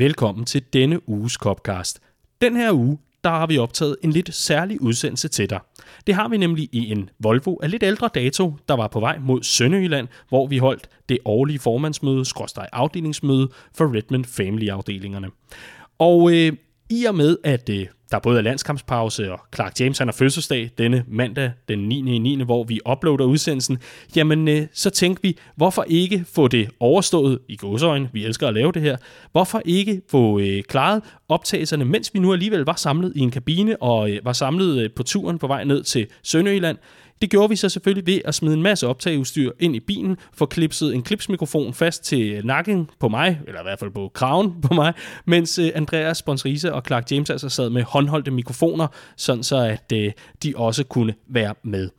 [0.00, 2.00] Velkommen til denne uges Copcast.
[2.40, 5.60] Den her uge, der har vi optaget en lidt særlig udsendelse til dig.
[6.06, 9.18] Det har vi nemlig i en Volvo af lidt ældre dato, der var på vej
[9.18, 15.28] mod Sønderjylland, hvor vi holdt det årlige formandsmøde, skråstrej afdelingsmøde for Redmond Family-afdelingerne.
[15.98, 16.52] Og øh,
[16.90, 20.70] i og med, at øh, der både er landskampspause, og Clark James han har fødselsdag
[20.78, 22.18] denne mandag den 9.
[22.18, 22.42] 9.
[22.42, 23.78] hvor vi uploader udsendelsen,
[24.16, 28.54] jamen øh, så tænkte vi, hvorfor ikke få det overstået i godsøjne, vi elsker at
[28.54, 28.96] lave det her,
[29.32, 33.82] hvorfor ikke få øh, klaret optagelserne, mens vi nu alligevel var samlet i en kabine
[33.82, 36.76] og øh, var samlet øh, på turen på vej ned til Sønderjylland,
[37.20, 40.46] det gjorde vi så selvfølgelig ved at smide en masse optageudstyr ind i bilen, få
[40.46, 44.74] klipset en klipsmikrofon fast til nakken på mig, eller i hvert fald på kraven på
[44.74, 44.92] mig,
[45.24, 49.92] mens øh, Andreas Sponsrise og Clark James altså sad med håndholdte mikrofoner, sådan så at
[49.92, 50.12] øh,
[50.42, 51.90] de også kunne være med.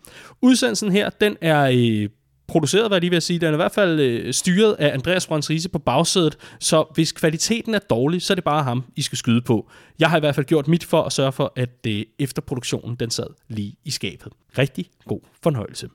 [0.42, 2.10] Udsendelsen her, den er øh,
[2.52, 3.40] produceret, hvad jeg lige vil sige.
[3.40, 7.12] Den er i hvert fald øh, styret af Andreas Brøns Riese på bagsædet, så hvis
[7.12, 9.70] kvaliteten er dårlig, så er det bare ham, I skal skyde på.
[10.00, 13.10] Jeg har i hvert fald gjort mit for at sørge for, at øh, efterproduktionen den
[13.10, 14.34] sad lige i skabet.
[14.58, 15.90] Rigtig god fornøjelse.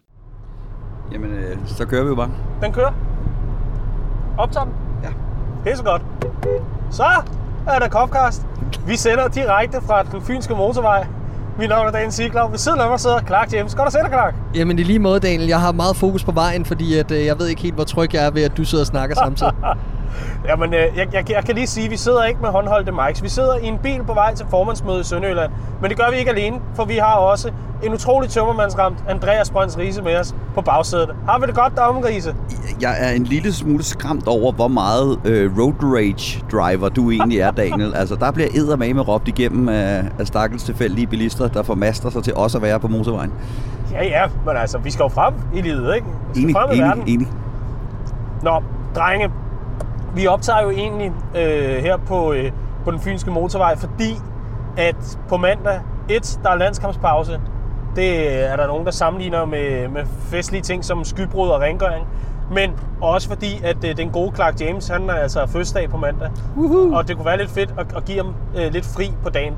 [1.12, 2.30] Jamen, øh, så kører vi jo bare.
[2.62, 2.92] Den kører.
[4.38, 4.74] Optager den?
[5.02, 5.08] Ja.
[5.64, 6.02] Det er så godt.
[6.90, 7.04] Så
[7.68, 8.42] er der Copcast.
[8.86, 11.06] Vi sender direkte fra den fynske motorvej.
[11.58, 12.48] Mit navn er Daniel Siglau.
[12.50, 13.74] Ved siden af mig sidder Clark James.
[13.74, 14.34] Godt at se dig, Clark.
[14.54, 15.48] Jamen i lige måde, Daniel.
[15.48, 18.14] Jeg har meget fokus på vejen, fordi at, øh, jeg ved ikke helt, hvor tryg
[18.14, 19.52] jeg er ved, at du sidder og snakker samtidig.
[20.48, 23.22] Jamen, øh, jeg, jeg, jeg kan lige sige, at vi sidder ikke med håndholdte mics.
[23.22, 25.52] Vi sidder i en bil på vej til formandsmødet i Sønderjylland.
[25.80, 27.50] Men det gør vi ikke alene, for vi har også
[27.82, 31.10] en utrolig tømmermandsramt Andreas Brøns Riese med os på bagsædet.
[31.28, 32.34] Har vi det godt derom, Riese?
[32.80, 37.40] Jeg er en lille smule skræmt over, hvor meget øh, road rage driver du egentlig
[37.40, 37.94] er, Daniel.
[37.94, 42.34] altså, der bliver eddermame råbt igennem af, af stakkels tilfældige bilister, der formaster sig til
[42.34, 43.32] også at være på motorvejen.
[43.92, 46.06] Ja, ja, men altså, vi skal jo frem i livet, ikke?
[46.06, 47.02] Vi skal Enig, frem i verden.
[47.02, 47.28] enig, enig.
[48.42, 48.62] Nå,
[48.96, 49.30] drenge,
[50.16, 52.52] vi optager jo egentlig øh, her på, øh,
[52.84, 54.14] på den fynske motorvej, fordi
[54.76, 57.40] at på mandag, et, der er landskampspause.
[57.96, 62.06] Det er der nogen, der sammenligner med, med festlige ting som skybrud og rengøring.
[62.52, 66.30] Men også fordi, at øh, den gode Clark James, han er altså fødselsdag på mandag.
[66.56, 66.96] Uh-huh.
[66.96, 69.54] Og det kunne være lidt fedt at, at give ham øh, lidt fri på dagen.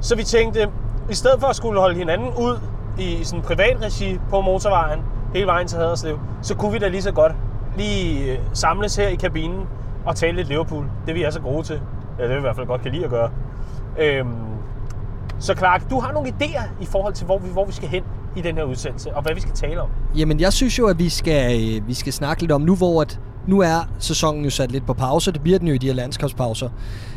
[0.00, 0.68] Så vi tænkte,
[1.10, 2.60] i stedet for at skulle holde hinanden ud
[2.98, 5.00] i sådan privat regi på motorvejen,
[5.34, 7.32] hele vejen til Haderslev, så kunne vi da lige så godt
[7.76, 9.66] lige øh, samles her i kabinen
[10.08, 10.84] og tale lidt Liverpool.
[11.06, 11.80] Det vi er så gode til.
[12.18, 13.30] Ja, det vil vi i hvert fald godt kan lide at gøre.
[13.98, 14.34] Øhm,
[15.38, 18.02] så Clark, du har nogle idéer i forhold til, hvor vi, hvor vi skal hen
[18.36, 19.88] i den her udsendelse, og hvad vi skal tale om.
[20.16, 23.02] Jamen jeg synes jo, at vi skal, øh, vi skal snakke lidt om nu, hvor
[23.02, 25.32] at, nu er sæsonen jo sat lidt på pause.
[25.32, 26.68] Det bliver den jo i de her landskabspauser.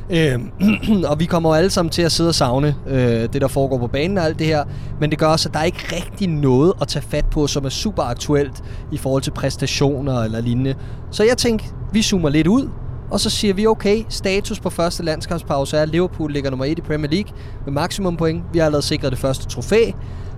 [0.09, 0.51] Øhm,
[1.09, 3.77] og vi kommer jo alle sammen til at sidde og savne øh, det, der foregår
[3.77, 4.63] på banen og alt det her.
[4.99, 7.65] Men det gør også, at der er ikke rigtig noget at tage fat på, som
[7.65, 10.75] er super aktuelt i forhold til præstationer eller lignende.
[11.11, 12.69] Så jeg tænkte, vi zoomer lidt ud,
[13.11, 16.77] og så siger vi, okay, status på første landskampspause er, at Liverpool ligger nummer 1
[16.77, 17.33] i Premier League
[17.65, 18.43] med maksimum point.
[18.53, 19.91] Vi har allerede sikret det første trofæ,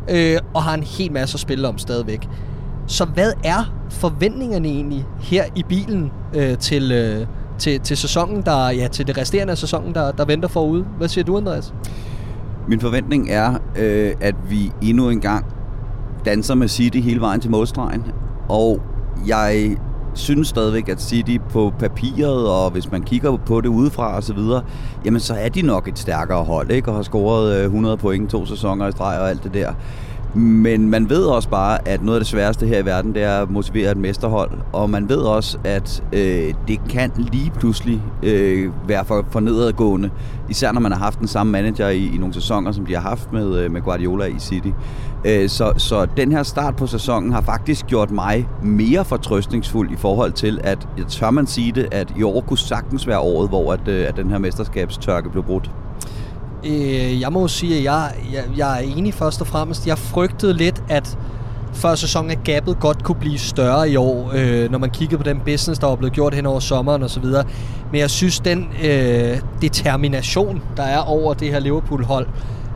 [0.09, 2.27] øh, og har en hel masse at spille om stadigvæk.
[2.87, 7.27] Så hvad er forventningerne egentlig her i bilen øh, til, øh,
[7.59, 10.85] til, til sæsonen, der, ja, til det resterende af sæsonen, der, der venter forude?
[10.97, 11.73] Hvad siger du, Andreas?
[12.67, 15.45] Min forventning er, øh, at vi endnu en gang
[16.25, 18.03] danser med City hele vejen til målstregen.
[18.49, 18.81] Og
[19.27, 19.77] jeg
[20.13, 24.33] synes stadigvæk, at City på papiret, og hvis man kigger på det udefra og så
[24.33, 24.63] videre,
[25.05, 26.89] jamen så er de nok et stærkere hold, ikke?
[26.89, 29.73] Og har scoret øh, 100 point to sæsoner i streg og alt det der.
[30.35, 33.41] Men man ved også bare, at noget af det sværeste her i verden, det er
[33.41, 34.51] at motivere et mesterhold.
[34.73, 40.09] Og man ved også, at øh, det kan lige pludselig øh, være for, for nedadgående.
[40.49, 43.01] Især når man har haft den samme manager i, i nogle sæsoner, som de har
[43.01, 44.69] haft med, øh, med Guardiola i City.
[45.25, 49.95] Øh, så, så den her start på sæsonen har faktisk gjort mig mere fortrøstningsfuld i
[49.95, 53.49] forhold til, at jeg tør man sige det, at i år kunne sagtens være året,
[53.49, 55.71] hvor at, øh, at den her mesterskabstørke blev brudt.
[56.65, 59.87] Øh, jeg må jo sige, at jeg, jeg, jeg er enig først og fremmest.
[59.87, 61.17] Jeg frygtede lidt, at
[61.73, 65.23] før sæsonen af gabet godt kunne blive større i år, øh, når man kiggede på
[65.23, 67.25] den business, der var blevet gjort hen over sommeren osv.
[67.91, 72.27] Men jeg synes, den øh, determination, der er over det her Liverpool-hold,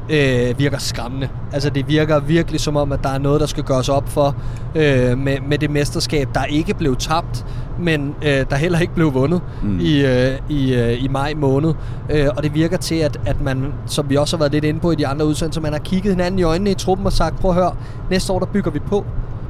[0.10, 1.30] øh, virker skræmmende.
[1.54, 4.36] Altså det virker virkelig som om, at der er noget, der skal gøres op for
[4.76, 7.46] øh, med, med det mesterskab, der ikke blev tabt,
[7.80, 9.80] men øh, der heller ikke blev vundet mm.
[9.80, 11.74] i, øh, i, øh, i maj måned.
[12.10, 14.80] Øh, og det virker til, at, at man, som vi også har været lidt inde
[14.80, 17.40] på i de andre udsendelser, man har kigget hinanden i øjnene i truppen og sagt,
[17.40, 17.76] prøv at høre,
[18.10, 19.06] næste år der bygger vi på.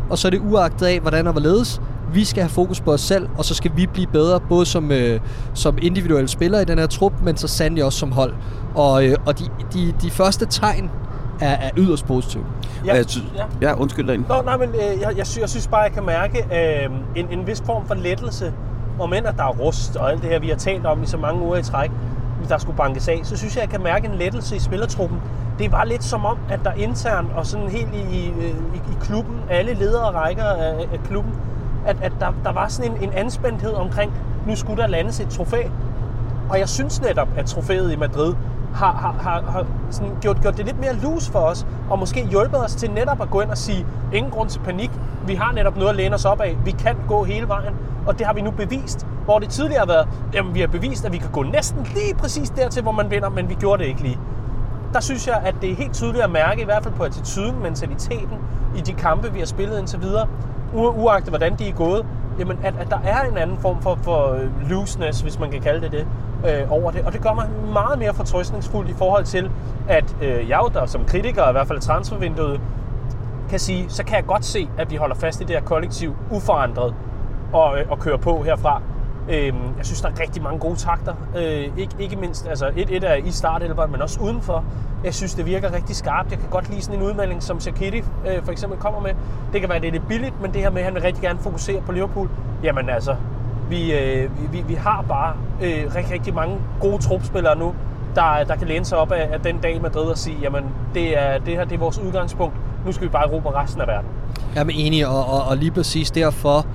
[0.09, 1.81] Og så er det uagtet af, hvordan og hvorledes.
[2.13, 4.91] Vi skal have fokus på os selv, og så skal vi blive bedre, både som,
[4.91, 5.19] øh,
[5.53, 8.33] som individuelle spillere i den her trup, men så sandelig også som hold.
[8.75, 9.43] Og, øh, og de,
[9.73, 10.91] de, de første tegn
[11.41, 12.43] er, er yderst positive.
[12.85, 13.45] Ja, jeg synes, ja.
[13.61, 14.17] ja undskyld dig.
[14.17, 17.27] Nå, nej, men øh, jeg, jeg, synes, jeg synes bare, jeg kan mærke øh, en,
[17.31, 18.53] en vis form for lettelse
[18.99, 21.05] om end at der er rust og alt det her, vi har talt om i
[21.05, 21.91] så mange uger i træk,
[22.49, 25.19] der skulle bankes af, så synes jeg, jeg kan mærke en lettelse i spillertruppen.
[25.59, 28.27] Det var lidt som om, at der internt og sådan helt i, i,
[28.75, 31.33] i klubben, alle ledere og rækker af, af klubben,
[31.87, 34.13] at, at der, der var sådan en, en anspændthed omkring,
[34.47, 35.63] nu skulle der landes et trofæ.
[36.49, 38.33] Og jeg synes netop, at trofæet i Madrid
[38.73, 42.25] har, har, har, har sådan gjort, gjort det lidt mere loose for os, og måske
[42.25, 44.91] hjulpet os til netop at gå ind og sige, ingen grund til panik,
[45.27, 47.73] vi har netop noget at læne os op af, vi kan gå hele vejen,
[48.07, 49.07] og det har vi nu bevist.
[49.25, 52.15] Hvor det tidligere har været, jamen vi har bevist, at vi kan gå næsten lige
[52.17, 54.19] præcis dertil, hvor man vinder, men vi gjorde det ikke lige.
[54.93, 57.59] Der synes jeg, at det er helt tydeligt at mærke, i hvert fald på attituden,
[57.63, 58.37] mentaliteten
[58.77, 60.27] i de kampe, vi har spillet indtil videre,
[60.73, 62.05] uagtet hvordan de er gået,
[62.39, 65.61] jamen at, at der er en anden form for, for øh, looseness, hvis man kan
[65.61, 66.07] kalde det det,
[66.49, 67.01] øh, over det.
[67.05, 69.51] Og det gør mig meget mere fortrøstningsfuld i forhold til,
[69.87, 72.61] at øh, jeg der som kritiker, i hvert fald transfervinduet,
[73.49, 76.15] kan sige, så kan jeg godt se, at vi holder fast i det her kollektiv
[76.31, 76.93] uforandret
[77.53, 78.81] og, øh, og kører på herfra.
[79.29, 81.13] Øh, jeg synes, der er rigtig mange gode takter.
[81.37, 81.43] Øh,
[81.77, 84.63] ikke, ikke mindst, altså et, et er i startelveren, men også udenfor.
[85.03, 86.31] Jeg synes, det virker rigtig skarpt.
[86.31, 89.11] Jeg kan godt lide sådan en udmelding, som Shaqiri øh, for eksempel kommer med.
[89.53, 91.21] Det kan være, det er lidt billigt, men det her med, at han vil rigtig
[91.21, 92.29] gerne fokusere på Liverpool.
[92.63, 93.15] Jamen altså,
[93.69, 97.73] vi, øh, vi, vi har bare øh, rigtig, rigtig mange gode trupspillere nu,
[98.15, 100.63] der, der kan læne sig op af, af den dag i Madrid og sige, jamen
[100.93, 102.55] det, er, det her det er vores udgangspunkt.
[102.85, 104.09] Nu skal vi bare råbe resten af verden.
[104.55, 106.65] Jeg er enig, og, og, og lige præcis derfor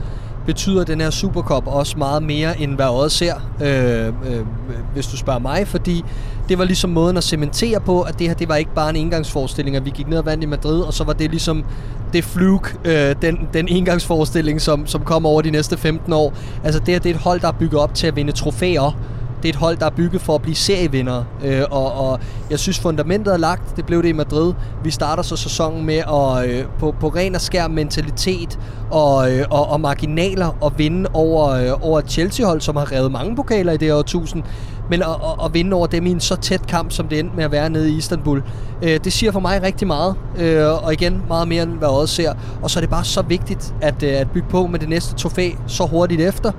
[0.47, 4.47] betyder den her Supercup også meget mere, end hvad øjet ser, øh, øh,
[4.95, 6.05] hvis du spørger mig, fordi
[6.49, 8.97] det var ligesom måden at cementere på, at det her det var ikke bare en
[8.97, 11.65] engangsforestilling, at vi gik ned og vandt i Madrid, og så var det ligesom
[12.13, 16.35] det fluke, øh, den, den engangsforestilling, som, som kommer over de næste 15 år.
[16.65, 18.97] Altså det her det er et hold, der er bygget op til at vinde trofæer,
[19.43, 21.25] det er et hold, der er bygget for at blive serievinder.
[21.45, 23.77] Øh, og, og jeg synes, fundamentet er lagt.
[23.77, 24.55] Det blev det i Madrid.
[24.85, 28.59] Vi starter så sæsonen med at øh, på, på ren og skær mentalitet
[28.91, 33.13] og, øh, og, og marginaler og vinde over, øh, over et Chelsea-hold, som har revet
[33.13, 34.43] mange pokaler i det år 1000
[34.91, 37.37] men at, at, at vinde over dem i en så tæt kamp, som det endte
[37.37, 38.43] med at være nede i Istanbul,
[38.83, 40.15] øh, det siger for mig rigtig meget.
[40.39, 42.33] Øh, og igen, meget mere end hvad også ser.
[42.63, 45.15] Og så er det bare så vigtigt at, øh, at bygge på med det næste
[45.15, 46.53] trofæ så hurtigt efter,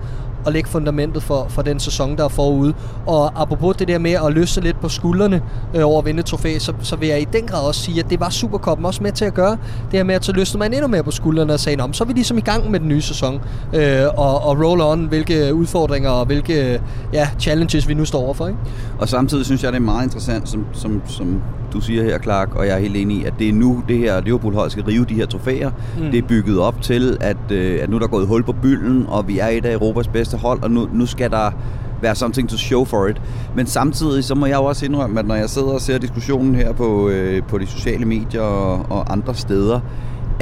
[0.46, 2.74] at lægge fundamentet for, for den sæson, der er forude.
[3.06, 5.42] Og apropos det der med at løse lidt på skuldrene
[5.76, 8.10] øh, over at vinde trofæ, så, så vil jeg i den grad også sige, at
[8.10, 9.58] det var Supercoppen også med til at gøre.
[9.92, 12.08] Det her med, at så løsne man endnu mere på skuldrene og sagde, så er
[12.08, 13.42] vi ligesom i gang med den nye sæson.
[13.74, 16.82] Øh, og, og roll on, hvilke udfordringer og hvilke
[17.14, 18.48] ja, challenges vi nu står overfor.
[18.48, 18.60] Ikke?
[19.00, 21.42] Og samtidig synes jeg, det er meget interessant, som, som, som
[21.74, 23.98] du siger her, Clark, og jeg er helt enig i, at det er nu, det
[23.98, 25.72] her Liverpool-hold skal rive de her trofæer.
[25.98, 26.12] Mm.
[26.12, 29.06] Det er bygget op til, at, øh, at nu er der gået hul på bylden,
[29.08, 31.52] og vi er et af Europas bedste hold, og nu, nu skal der
[32.02, 33.22] være something to show for it.
[33.56, 36.56] Men samtidig så må jeg jo også indrømme, at når jeg sidder og ser diskussionen
[36.56, 39.80] her på, øh, på de sociale medier og, og andre steder,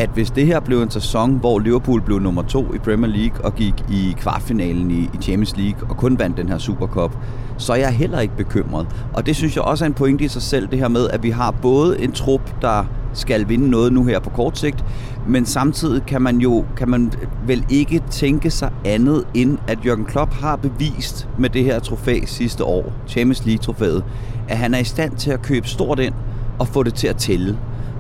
[0.01, 3.45] at hvis det her blev en sæson, hvor Liverpool blev nummer to i Premier League
[3.45, 7.17] og gik i kvartfinalen i, Champions League og kun vandt den her Supercup,
[7.57, 8.87] så er jeg heller ikke bekymret.
[9.13, 11.23] Og det synes jeg også er en pointe i sig selv, det her med, at
[11.23, 14.85] vi har både en trup, der skal vinde noget nu her på kort sigt,
[15.27, 17.11] men samtidig kan man jo kan man
[17.47, 22.19] vel ikke tænke sig andet end, at Jürgen Klopp har bevist med det her trofæ
[22.25, 24.03] sidste år, Champions League-trofæet,
[24.49, 26.13] at han er i stand til at købe stort ind
[26.59, 27.57] og få det til at tælle.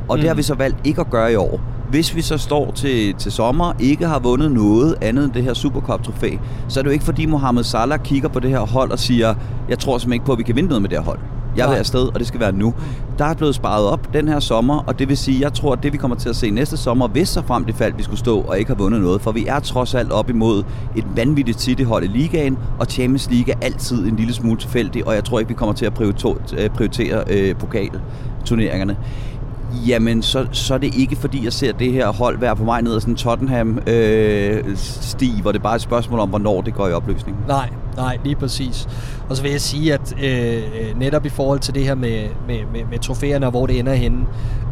[0.09, 0.19] Og mm.
[0.19, 1.61] det har vi så valgt ikke at gøre i år.
[1.91, 5.53] Hvis vi så står til, til sommer ikke har vundet noget andet end det her
[5.53, 8.99] Supercup-trofæ, så er det jo ikke fordi Mohamed Salah kigger på det her hold og
[8.99, 9.35] siger,
[9.69, 11.19] jeg tror simpelthen ikke på, at vi kan vinde noget med det her hold.
[11.57, 12.73] Jeg vil afsted, og det skal være nu.
[13.17, 15.83] Der er blevet sparet op den her sommer, og det vil sige, jeg tror, at
[15.83, 18.19] det vi kommer til at se næste sommer, hvis så frem det fald, vi skulle
[18.19, 20.63] stå og ikke har vundet noget, for vi er trods alt op imod
[20.95, 25.15] et vanvittigt City-hold i ligaen, og Champions League er altid en lille smule tilfældig, og
[25.15, 28.97] jeg tror ikke, vi kommer til at prioritere, prioritere øh, pokalturneringerne
[29.87, 32.81] jamen så, så er det ikke fordi, jeg ser det her hold være på vej
[32.81, 36.73] ned ad sådan en Tottenham-sti, øh, hvor det bare er et spørgsmål om, hvornår det
[36.73, 37.37] går i opløsning.
[37.47, 38.87] Nej, nej, lige præcis.
[39.31, 42.59] Og så vil jeg sige, at øh, netop i forhold til det her med, med,
[42.73, 44.25] med, med trofæerne og hvor det ender henne,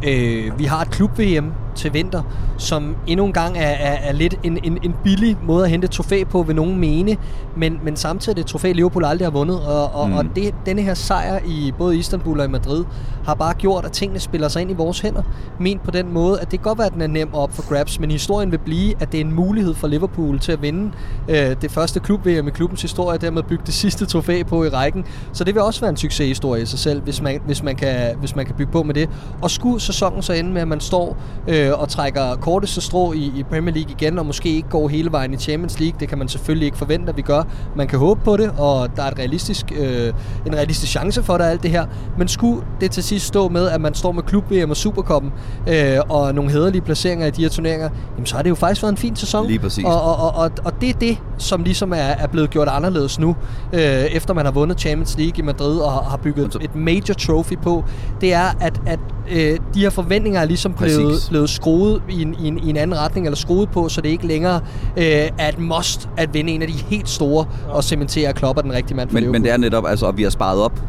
[0.07, 2.21] øh, vi har et klub-VM til vinter,
[2.57, 5.85] som endnu en gang er, er, er lidt en, en, en billig måde at hente
[5.85, 7.17] et trofæ på, ved nogen mene,
[7.57, 10.15] men, men samtidig er det et trofæ, Liverpool aldrig har vundet, og, og, mm.
[10.15, 12.85] og det, denne her sejr i både Istanbul og i Madrid
[13.25, 15.21] har bare gjort, at tingene spiller sig ind i vores hænder.
[15.59, 17.69] Ment på den måde, at det kan godt være, at den er nem op for
[17.69, 20.91] grabs, men historien vil blive, at det er en mulighed for Liverpool til at vinde
[21.27, 24.63] øh, det første klub-VM i klubbens historie, historie, og dermed bygge det sidste trofæ på
[24.63, 25.05] i rækken.
[25.33, 28.15] Så det vil også være en succeshistorie i sig selv, hvis man, hvis man, kan,
[28.19, 29.09] hvis man kan bygge på med det.
[29.41, 33.31] Og skulle sæsonen så ende med, at man står øh, og trækker korteste strå i,
[33.35, 36.17] i Premier League igen, og måske ikke går hele vejen i Champions League, det kan
[36.17, 37.43] man selvfølgelig ikke forvente, at vi gør.
[37.75, 40.13] Man kan håbe på det, og der er et realistisk, øh,
[40.45, 41.85] en realistisk chance for det, alt det her.
[42.17, 45.31] Men skulle det til sidst stå med, at man står med klub-VM og Superkoppen,
[45.67, 48.83] øh, og nogle hederlige placeringer i de her turneringer, jamen så har det jo faktisk
[48.83, 49.47] været en fin sæson.
[49.47, 49.85] Lige præcis.
[49.85, 53.19] Og, og, og, og, og det er det, som ligesom er, er blevet gjort anderledes
[53.19, 53.35] nu,
[53.73, 57.57] øh, efter man har vundet Champions League i Madrid og har, bygget et major trophy
[57.63, 57.83] på.
[58.21, 58.99] Det er, at, at
[59.31, 62.77] øh, de her forventninger er ligesom blevet, blevet skruet i en, i, en, i en
[62.77, 64.61] anden retning, eller skruet på, så det ikke længere
[64.97, 65.03] øh,
[65.37, 68.97] er et must at vinde en af de helt store og cementere Klopp den rigtige
[68.97, 70.79] mand for men, men det er netop, altså, at vi har sparet op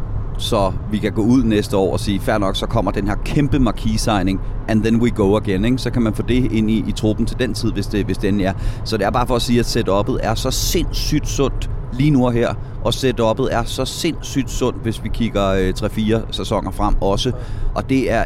[0.41, 3.15] så vi kan gå ud næste år og sige, fair nok, så kommer den her
[3.25, 5.79] kæmpe marquis-signing, and then we go again, ikke?
[5.79, 8.19] så kan man få det ind i, i truppen til den tid, hvis det, hvis
[8.19, 8.53] det er.
[8.85, 12.27] Så det er bare for at sige, at setup'et er så sindssygt sundt lige nu
[12.27, 12.55] og her,
[12.85, 17.33] og setup'et er så sindssygt sundt, hvis vi kigger øh, 3-4 sæsoner frem også,
[17.75, 18.25] og det er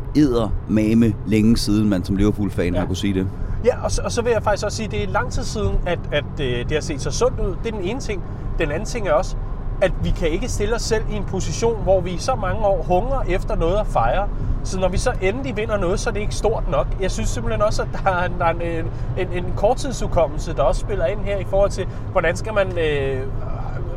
[0.69, 2.81] mame længe siden, man som Liverpool-fan ja.
[2.81, 3.27] har kunne sige det.
[3.65, 5.43] Ja, og så, og så vil jeg faktisk også sige, at det er lang tid
[5.43, 7.55] siden, at, at øh, det har set så sundt ud.
[7.65, 8.23] Det er den ene ting.
[8.59, 9.37] Den anden ting er også,
[9.83, 12.67] at vi kan ikke stille os selv i en position, hvor vi i så mange
[12.67, 14.29] år hungrer efter noget at fejre.
[14.65, 16.87] Så når vi så endelig vinder noget, så er det ikke stort nok.
[17.01, 18.87] Jeg synes simpelthen også, at der er en, der er en,
[19.19, 22.79] en, en korttidsudkommelse, der også spiller ind her i forhold til, hvordan skal man...
[22.79, 23.23] Øh,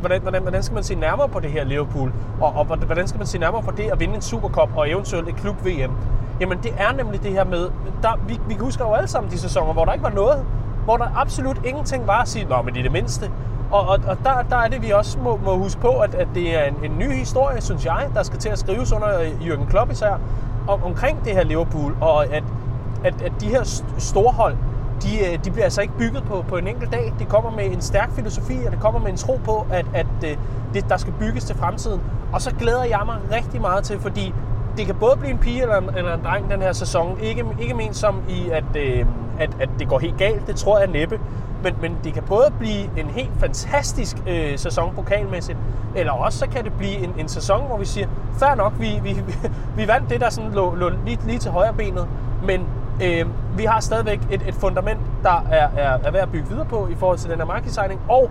[0.00, 2.12] hvordan, hvordan, hvordan skal man se nærmere på det her Liverpool?
[2.40, 5.28] Og, og hvordan skal man se nærmere på det at vinde en Supercup og eventuelt
[5.28, 5.92] et klub-VM?
[6.40, 7.70] Jamen det er nemlig det her med,
[8.02, 10.44] der, vi, vi husker jo alle sammen de sæsoner, hvor der ikke var noget,
[10.84, 13.30] hvor der absolut ingenting var at sige, nå, men det er det mindste.
[13.70, 16.28] Og, og, og der, der er det, vi også må, må huske på, at, at
[16.34, 19.08] det er en, en ny historie, synes jeg, der skal til at skrives under
[19.40, 20.20] Jürgen Klopp især,
[20.68, 22.44] om, omkring det her Liverpool, og at,
[23.04, 24.56] at, at de her storhold,
[25.02, 27.12] de, øh, de bliver altså ikke bygget på, på en enkelt dag.
[27.18, 30.06] Det kommer med en stærk filosofi, og det kommer med en tro på, at, at
[30.24, 30.36] øh,
[30.74, 32.00] det, der skal bygges til fremtiden.
[32.32, 34.34] Og så glæder jeg mig rigtig meget til, fordi
[34.76, 37.18] det kan både blive en pige eller en, eller en dreng den her sæson.
[37.20, 39.06] Ikke, ikke men som i, at, øh,
[39.38, 40.46] at, at det går helt galt.
[40.46, 41.20] Det tror jeg næppe.
[41.62, 45.58] Men, men det kan både blive en helt fantastisk øh, sæson pokalmæssigt,
[45.96, 49.00] eller også så kan det blive en, en sæson, hvor vi siger, fair nok, vi,
[49.02, 49.16] vi,
[49.78, 52.08] vi vandt det, der sådan lå, lå lige, lige til højre benet,
[52.44, 52.66] men
[53.02, 53.26] øh,
[53.58, 56.88] vi har stadigvæk et, et fundament, der er, er, er værd at bygge videre på
[56.90, 58.30] i forhold til den her market signing, og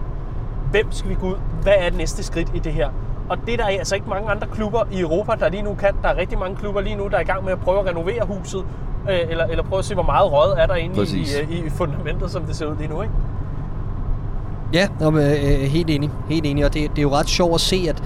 [0.71, 1.35] hvem skal vi gå ud?
[1.61, 2.89] Hvad er det næste skridt i det her?
[3.29, 5.95] Og det der er altså ikke mange andre klubber i Europa, der lige nu kan.
[6.03, 7.85] Der er rigtig mange klubber lige nu, der er i gang med at prøve at
[7.85, 8.65] renovere huset,
[9.09, 11.69] øh, eller, eller prøve at se, hvor meget rød er der inde i, i, i
[11.69, 13.01] fundamentet, som det ser ud lige nu.
[13.01, 13.13] Ikke?
[14.73, 16.09] Ja, øh, øh, helt enig.
[16.29, 16.65] Helt enig.
[16.65, 18.03] Og det, det er jo ret sjovt at se, at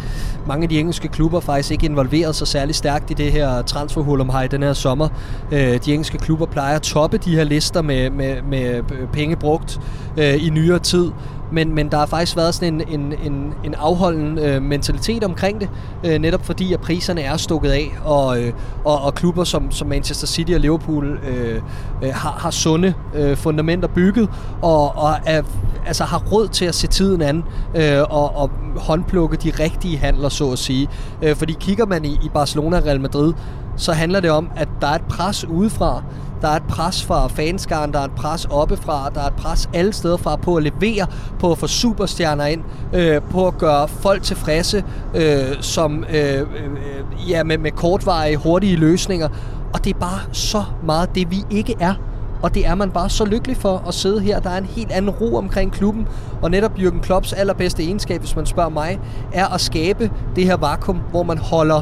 [0.47, 4.21] mange af de engelske klubber faktisk ikke involveret sig særlig stærkt i det her transferhul
[4.21, 5.07] om i den her sommer.
[5.51, 9.79] Øh, de engelske klubber plejer at toppe de her lister med, med, med penge brugt
[10.17, 11.11] øh, i nyere tid
[11.51, 15.61] men, men der har faktisk været sådan en, en, en, en afholden øh, mentalitet omkring
[15.61, 15.69] det,
[16.05, 18.53] øh, netop fordi at priserne er stukket af, og, øh,
[18.85, 21.61] og, og klubber som, som Manchester City og Liverpool øh,
[22.03, 24.29] øh, har, har sunde øh, fundamenter bygget,
[24.61, 25.41] og, og er,
[25.85, 27.43] altså har råd til at se tiden an,
[27.75, 30.89] øh, og, og håndplukke de rigtige handler, så at sige.
[31.21, 33.33] Øh, fordi kigger man i, i Barcelona og Real Madrid,
[33.77, 36.03] så handler det om, at der er et pres udefra,
[36.41, 39.69] der er et pres fra fanskaren, der er et pres oppefra, der er et pres
[39.73, 41.07] alle steder fra på at levere,
[41.39, 42.63] på at få superstjerner ind,
[42.93, 44.83] øh, på at gøre folk tilfredse,
[45.15, 49.29] øh, som øh, øh, ja, med, med kortvarige, hurtige løsninger.
[49.73, 51.93] Og det er bare så meget det, vi ikke er.
[52.41, 54.39] Og det er man bare så lykkelig for at sidde her.
[54.39, 56.07] Der er en helt anden ro omkring klubben.
[56.41, 58.99] Og netop Jürgen Klopps allerbedste egenskab, hvis man spørger mig,
[59.33, 61.81] er at skabe det her vakuum, hvor man holder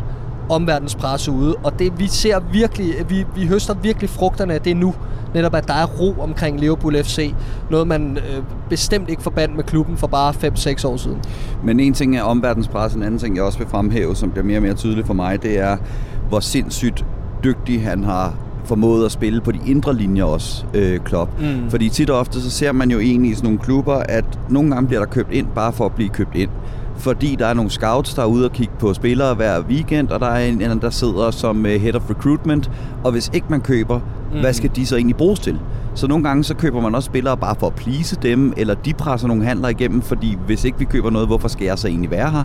[0.50, 1.56] omverdens presse ude.
[1.56, 4.94] Og det, vi ser virkelig, vi, vi høster virkelig frugterne af det nu.
[5.34, 7.34] Netop at der er ro omkring Liverpool FC.
[7.70, 11.18] Noget man øh, bestemt ikke forbandt med klubben for bare 5-6 år siden.
[11.63, 14.46] Men en ting er omverdens presse, en anden ting jeg også vil fremhæve, som bliver
[14.46, 15.77] mere og mere tydeligt for mig, det er,
[16.29, 17.06] hvor sindssygt
[17.44, 18.34] dygtig han har
[18.65, 21.32] formået at spille på de indre linjer også, øh, Klopp.
[21.39, 21.70] Mm.
[21.70, 24.72] Fordi tit og ofte, så ser man jo egentlig i sådan nogle klubber, at nogle
[24.72, 26.50] gange bliver der købt ind, bare for at blive købt ind
[27.00, 30.20] fordi der er nogle scouts, der er ude og kigge på spillere hver weekend, og
[30.20, 32.72] der er en, en der sidder som uh, head of recruitment,
[33.03, 34.00] og hvis ikke man køber,
[34.34, 34.39] mm.
[34.39, 35.60] hvad skal de så egentlig bruges til?
[35.96, 38.94] Så nogle gange så køber man også spillere bare for at please dem, eller de
[38.94, 42.12] presser nogle handler igennem, fordi hvis ikke vi køber noget, hvorfor skal jeg så egentlig
[42.12, 42.44] være her?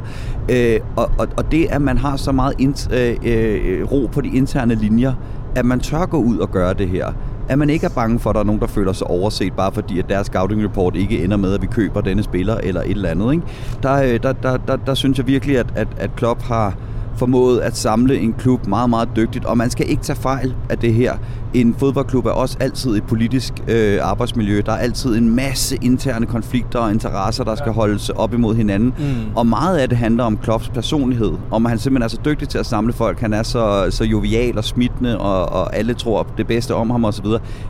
[0.49, 4.21] Øh, og, og, og det, at man har så meget int, øh, øh, ro på
[4.21, 5.13] de interne linjer,
[5.55, 7.13] at man tør gå ud og gøre det her,
[7.49, 9.73] at man ikke er bange for, at der er nogen, der føler sig overset, bare
[9.73, 12.91] fordi at deres scouting report ikke ender med, at vi køber denne spiller eller et
[12.91, 13.33] eller andet.
[13.33, 13.45] Ikke?
[13.83, 16.75] Der, øh, der, der, der, der synes jeg virkelig, at, at, at Klopp har,
[17.17, 20.79] formået at samle en klub meget, meget dygtigt, og man skal ikke tage fejl af
[20.79, 21.17] det her.
[21.55, 24.63] En fodboldklub er også altid et politisk øh, arbejdsmiljø.
[24.67, 28.95] Der er altid en masse interne konflikter og interesser, der skal holdes op imod hinanden.
[28.99, 29.37] Mm.
[29.37, 32.49] Og meget af det handler om Klopps personlighed, om at han simpelthen er så dygtig
[32.49, 33.21] til at samle folk.
[33.21, 37.05] Han er så, så jovial og smittende, og, og alle tror det bedste om ham
[37.05, 37.27] osv.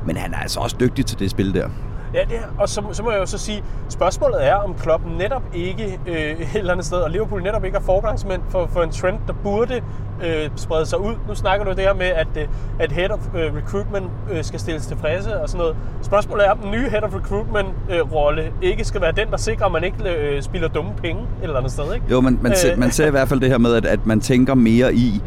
[0.06, 1.68] Men han er altså også dygtig til det spil der.
[2.14, 5.12] Ja, det er, og så, så må jeg jo så sige, spørgsmålet er, om klubben
[5.18, 8.82] netop ikke øh, et eller andet sted, og Liverpool netop ikke er forgangsmænd for, for
[8.82, 9.82] en trend, der burde
[10.24, 11.14] øh, sprede sig ud.
[11.28, 12.48] Nu snakker du det her med, at, øh,
[12.80, 15.76] at head of øh, recruitment øh, skal stilles tilfredse og sådan noget.
[16.02, 19.36] Spørgsmålet er, om den nye head of recruitment øh, rolle ikke skal være den, der
[19.36, 21.94] sikrer, at man ikke øh, spilder dumme penge et eller andet sted.
[21.94, 22.06] Ikke?
[22.10, 22.78] Jo, man, man, øh.
[22.78, 25.22] man ser i hvert fald det her med, at, at man tænker mere i,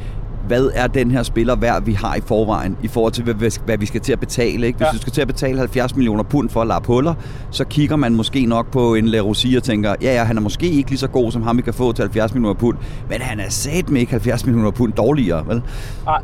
[0.48, 3.78] hvad er den her spiller værd, vi har i forvejen, i forhold til, hvad, hvad
[3.78, 4.68] vi skal til at betale.
[4.68, 4.78] Ikke?
[4.78, 4.92] Hvis ja.
[4.92, 7.14] du skal til at betale 70 millioner pund for at lappe huller,
[7.52, 10.70] så kigger man måske nok på en La og tænker, ja, ja, han er måske
[10.70, 12.78] ikke lige så god, som ham vi kan få til 70 millioner pund,
[13.10, 15.62] men han er sat med ikke 70 millioner pund dårligere, vel?
[16.06, 16.22] Nej,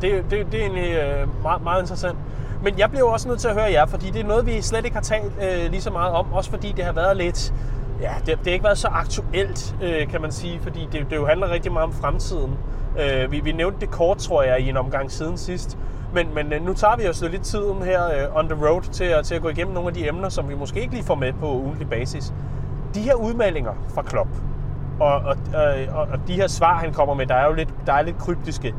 [0.00, 2.16] det, det, det er egentlig øh, meget, meget interessant.
[2.64, 4.84] Men jeg bliver også nødt til at høre jer, fordi det er noget, vi slet
[4.84, 7.54] ikke har talt øh, lige så meget om, også fordi det har været lidt...
[8.00, 11.16] Ja, det, det har ikke været så aktuelt, øh, kan man sige, fordi det, det
[11.16, 12.58] jo handler rigtig meget om fremtiden.
[13.00, 15.78] Øh, vi, vi nævnte det kort, tror jeg, i en omgang siden sidst.
[16.14, 19.04] Men, men øh, nu tager vi os lidt tiden her øh, on the road til
[19.04, 21.14] at, til at gå igennem nogle af de emner, som vi måske ikke lige får
[21.14, 22.34] med på ugentlig basis.
[22.94, 24.30] De her udmeldinger fra Klopp,
[25.00, 27.74] og, og, øh, og, og de her svar, han kommer med, der er jo lidt,
[27.86, 28.74] der er lidt kryptiske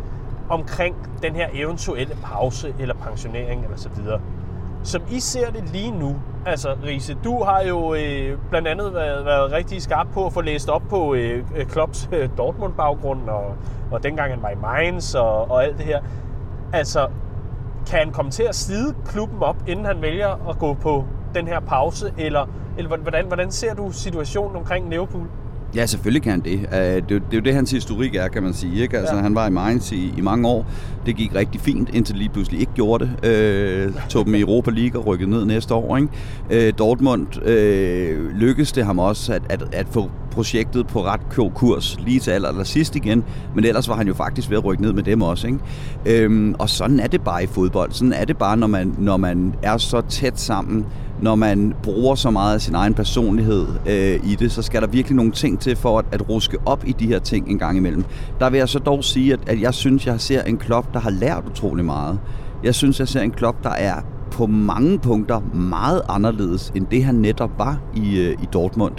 [0.49, 4.21] omkring den her eventuelle pause eller pensionering eller så videre.
[4.83, 9.25] Som I ser det lige nu, altså Riese, du har jo øh, blandt andet været,
[9.25, 13.55] været rigtig skarp på at få læst op på øh, øh, Klopps øh, Dortmund-baggrund, og,
[13.91, 16.01] og dengang han var i Mainz og, og alt det her.
[16.73, 17.07] Altså,
[17.87, 21.47] kan han komme til at slide klubben op, inden han vælger at gå på den
[21.47, 22.47] her pause, eller,
[22.77, 25.27] eller hvordan, hvordan ser du situationen omkring Liverpool?
[25.75, 26.55] Ja, selvfølgelig kan han det.
[26.55, 28.81] Uh, det, er jo det, hans historik er, kan man sige.
[28.81, 28.97] Ikke?
[28.97, 29.21] Altså, ja.
[29.21, 30.65] Han var i Mainz i, i mange år.
[31.05, 33.87] Det gik rigtig fint, indtil lige pludselig ikke gjorde det.
[33.87, 35.97] Uh, tog dem i Europa League og rykkede ned næste år.
[35.97, 36.69] Ikke?
[36.69, 41.97] Uh, Dortmund uh, lykkedes det ham også at, at, at få projektet på ret kurs
[41.99, 43.23] lige til aller, aller sidst igen.
[43.55, 45.47] Men ellers var han jo faktisk ved at rykke ned med dem også.
[45.47, 46.29] Ikke?
[46.29, 47.91] Uh, og sådan er det bare i fodbold.
[47.91, 50.85] Sådan er det bare, når man, når man er så tæt sammen
[51.21, 54.87] når man bruger så meget af sin egen personlighed øh, i det, så skal der
[54.87, 57.77] virkelig nogle ting til for at, at ruske op i de her ting en gang
[57.77, 58.05] imellem.
[58.39, 60.99] Der vil jeg så dog sige, at, at jeg synes, jeg ser en klop, der
[60.99, 62.19] har lært utrolig meget.
[62.63, 63.95] Jeg synes, jeg ser en klop, der er
[64.33, 68.93] på mange punkter meget anderledes, end det han netop var i, øh, i Dortmund.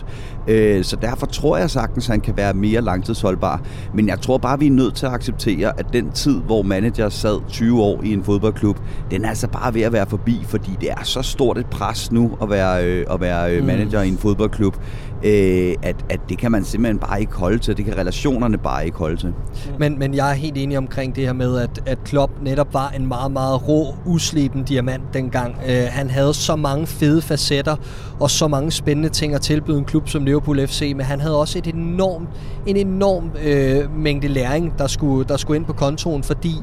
[0.48, 3.62] Øh, så derfor tror jeg sagtens, at han kan være mere langtidsholdbar.
[3.94, 7.08] Men jeg tror bare, vi er nødt til at acceptere, at den tid, hvor manager
[7.08, 8.78] sad 20 år i en fodboldklub,
[9.10, 12.12] den er altså bare ved at være forbi, fordi det er så stort et pres
[12.12, 13.66] nu at være, øh, at være mm.
[13.66, 14.76] manager i en fodboldklub,
[15.24, 17.76] øh, at, at det kan man simpelthen bare ikke holde til.
[17.76, 19.34] Det kan relationerne bare ikke holde til.
[19.78, 22.90] Men, men jeg er helt enig omkring det her med, at, at Klopp netop var
[22.90, 25.56] en meget, meget rå, usleben diamant dengang.
[25.68, 27.76] Øh, han havde så mange fede facetter
[28.20, 31.38] og så mange spændende ting at tilbyde en klub som Liverpool FC, men han havde
[31.40, 32.28] også et enormt,
[32.66, 36.54] en enorm øh, mængde læring, der skulle, der skulle ind på kontoen, fordi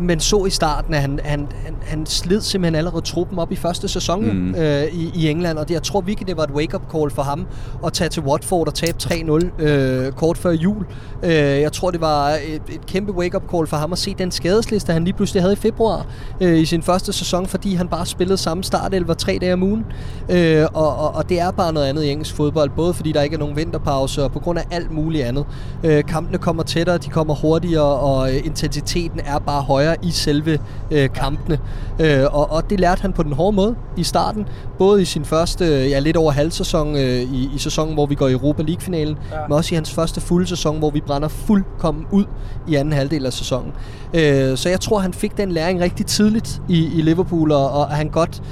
[0.00, 3.56] man så i starten, at han, han, han, han slid simpelthen allerede truppen op i
[3.56, 4.54] første sæson mm.
[4.54, 7.22] øh, i, i England, og det, jeg tror virkelig, det var et wake-up call for
[7.22, 7.46] ham
[7.86, 10.86] at tage til Watford og tabe 3-0 øh, kort før jul.
[11.22, 14.30] Øh, jeg tror, det var et, et kæmpe wake-up call for ham at se den
[14.30, 16.06] skadesliste, han lige pludselig havde i februar
[16.40, 19.84] øh, i sin første sæson, fordi han bare spillede samme startelver tre dage om ugen.
[20.28, 23.22] Øh, og, og, og det er bare noget andet i engelsk fodbold, både fordi der
[23.22, 25.46] ikke er nogen vinterpause, og på grund af alt muligt andet.
[25.84, 30.10] Øh, kampene kommer tættere, de kommer hurtigere, og øh, intensiteten er bare højere højere i
[30.10, 30.58] selve
[30.90, 31.58] øh, kampene.
[31.98, 34.46] Øh, og, og det lærte han på den hårde måde i starten.
[34.78, 38.28] Både i sin første, ja lidt over halvsæson øh, i, i sæsonen, hvor vi går
[38.28, 39.36] i Europa League-finalen, ja.
[39.48, 42.24] men også i hans første fulde sæson, hvor vi brænder fuldkommen ud
[42.68, 43.72] i anden halvdel af sæsonen.
[44.14, 47.88] Øh, så jeg tror, han fik den læring rigtig tidligt i, i Liverpool, og, og
[47.88, 48.42] han godt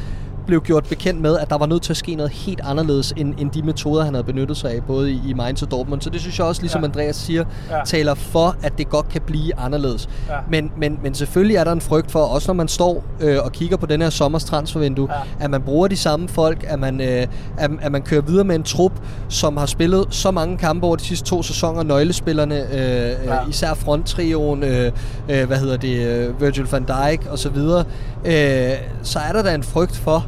[0.46, 3.34] blev gjort bekendt med, at der var nødt til at ske noget helt anderledes, end,
[3.38, 6.00] end de metoder, han havde benyttet sig af, både i, i Mainz og Dortmund.
[6.00, 6.86] Så det synes jeg også, ligesom ja.
[6.86, 7.84] Andreas siger, ja.
[7.84, 10.08] taler for, at det godt kan blive anderledes.
[10.28, 10.34] Ja.
[10.50, 13.52] Men, men, men selvfølgelig er der en frygt for, også når man står øh, og
[13.52, 15.44] kigger på den her sommers transfervindue, ja.
[15.44, 17.26] at man bruger de samme folk, at man, øh,
[17.58, 18.92] at, at man kører videre med en trup,
[19.28, 23.42] som har spillet så mange kampe over de sidste to sæsoner, nøglespillerne, øh, ja.
[23.42, 24.92] øh, især fronttrioen, øh,
[25.30, 27.84] øh, hvad hedder det, øh, Virgil van Dijk og så videre,
[28.24, 30.26] øh, så er der da en frygt for,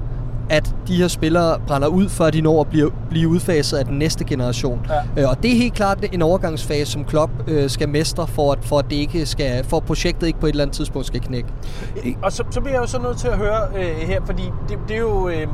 [0.51, 3.99] at de her spillere brænder ud, før de når at blive, blive udfaset af den
[3.99, 4.87] næste generation.
[5.17, 5.23] Ja.
[5.23, 8.59] Øh, og det er helt klart en overgangsfase, som Klopp øh, skal mestre, for at,
[8.63, 11.21] for at det ikke skal, for at projektet ikke på et eller andet tidspunkt skal
[11.21, 11.49] knække.
[12.23, 14.79] Og så, så bliver jeg jo så nødt til at høre øh, her, fordi det,
[14.89, 15.29] det er jo...
[15.29, 15.47] Øh,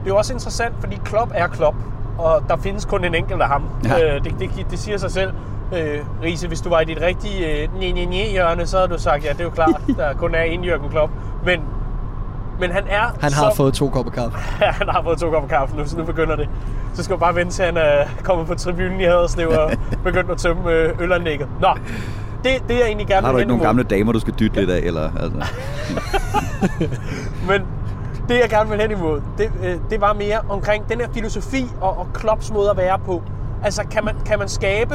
[0.00, 1.76] det er jo også interessant, fordi Klopp er Klopp.
[2.18, 3.62] og der findes kun en enkelt af ham.
[3.84, 4.14] Ja.
[4.16, 5.32] Øh, det, det, det siger sig selv.
[5.76, 8.98] Øh, Riese, hvis du var i dit rigtige øh, nye nye hjørne, så havde du
[8.98, 11.12] sagt, ja, det er jo klart, der kun er én Jørgen Klopp.
[11.44, 11.60] Men,
[12.60, 14.38] men han er Han har fået to kopper kaffe.
[14.64, 16.48] Ja, han har fået to kopper kaffe nu, så nu begynder det.
[16.94, 19.70] Så skal du bare vente til, han er kommet på tribunen i Haderslev og
[20.04, 21.48] begyndt at tømme øh, ølanlægget.
[21.60, 21.68] Nå,
[22.44, 24.70] det, det jeg egentlig gerne Har du ikke nogle gamle damer, du skal dytte lidt
[24.70, 24.78] af?
[24.78, 25.52] Eller, altså?
[27.48, 27.62] Men
[28.28, 31.66] det jeg gerne vil hen imod, det, øh, det var mere omkring den her filosofi
[31.80, 33.22] og, og Klopps måde at være på.
[33.64, 34.94] Altså, kan man, kan man skabe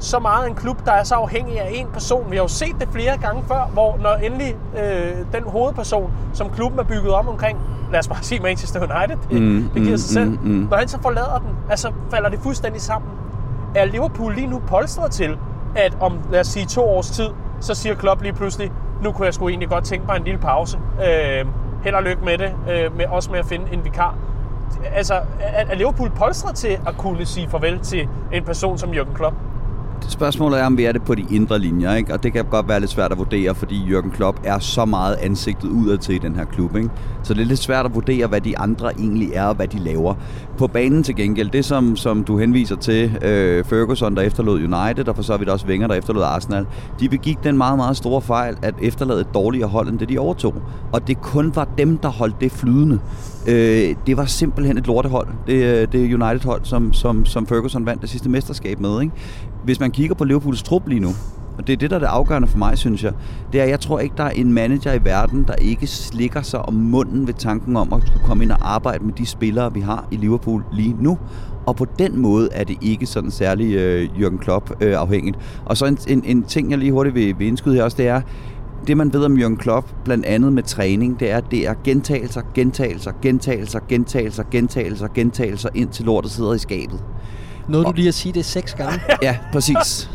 [0.00, 2.30] så meget en klub, der er så afhængig af en person?
[2.30, 6.50] Vi har jo set det flere gange før, hvor når endelig øh, den hovedperson, som
[6.50, 7.58] klubben er bygget om omkring,
[7.92, 10.30] lad os bare sige Manchester United, det, Mm, det giver mm, sig selv.
[10.30, 10.66] mm, mm.
[10.70, 13.10] Når han så forlader den, altså falder det fuldstændig sammen.
[13.74, 15.38] Er Liverpool lige nu polstret til,
[15.76, 17.28] at om, lad os sige, to års tid,
[17.60, 20.40] så siger Klopp lige pludselig, nu kunne jeg sgu egentlig godt tænke mig en lille
[20.40, 20.78] pause.
[20.98, 21.46] Øh,
[21.84, 24.14] held og lykke med det, øh, med, også med at finde en vikar.
[24.94, 29.14] Altså, er, er Liverpool polstret til at kunne sige farvel til en person som Jürgen
[29.14, 29.34] Klopp?
[30.08, 32.14] Spørgsmålet er, om vi er det på de indre linjer, ikke?
[32.14, 35.14] og det kan godt være lidt svært at vurdere, fordi Jürgen Klopp er så meget
[35.14, 36.76] ansigtet udad til i den her klub.
[36.76, 36.90] Ikke?
[37.22, 39.78] Så det er lidt svært at vurdere, hvad de andre egentlig er, og hvad de
[39.78, 40.14] laver.
[40.58, 45.08] På banen til gengæld, det som, som du henviser til, øh, Ferguson, der efterlod United,
[45.08, 46.66] og for så vidt også Wenger, der efterlod Arsenal,
[47.00, 50.18] de begik den meget, meget store fejl, at efterlade et dårligere hold, end det de
[50.18, 50.54] overtog.
[50.92, 52.98] Og det kun var dem, der holdt det flydende.
[53.48, 58.02] Øh, det var simpelthen et lortehold, det, øh, det United-hold, som, som, som Ferguson vandt
[58.02, 59.00] det sidste mesterskab med.
[59.00, 59.14] Ikke?
[59.64, 61.08] Hvis man kigger på Liverpools trup lige nu,
[61.58, 63.12] og det er det, der er det afgørende for mig, synes jeg,
[63.52, 66.42] det er, at jeg tror ikke, der er en manager i verden, der ikke slikker
[66.42, 69.74] sig om munden ved tanken om at skulle komme ind og arbejde med de spillere,
[69.74, 71.18] vi har i Liverpool lige nu.
[71.66, 75.38] Og på den måde er det ikke sådan særlig øh, Jürgen Klopp øh, afhængigt.
[75.64, 78.08] Og så en, en, en ting, jeg lige hurtigt vil, vil indskyde her også, det
[78.08, 78.20] er,
[78.86, 81.74] det man ved om Jürgen Klopp, blandt andet med træning, det er, at det er
[81.84, 87.00] gentagelser, gentagelser, gentagelser, gentagelser, gentagelser, gentagelser, indtil lortet sidder i skabet.
[87.68, 89.00] Nåede du lige at sige det seks gange?
[89.22, 90.10] Ja, præcis.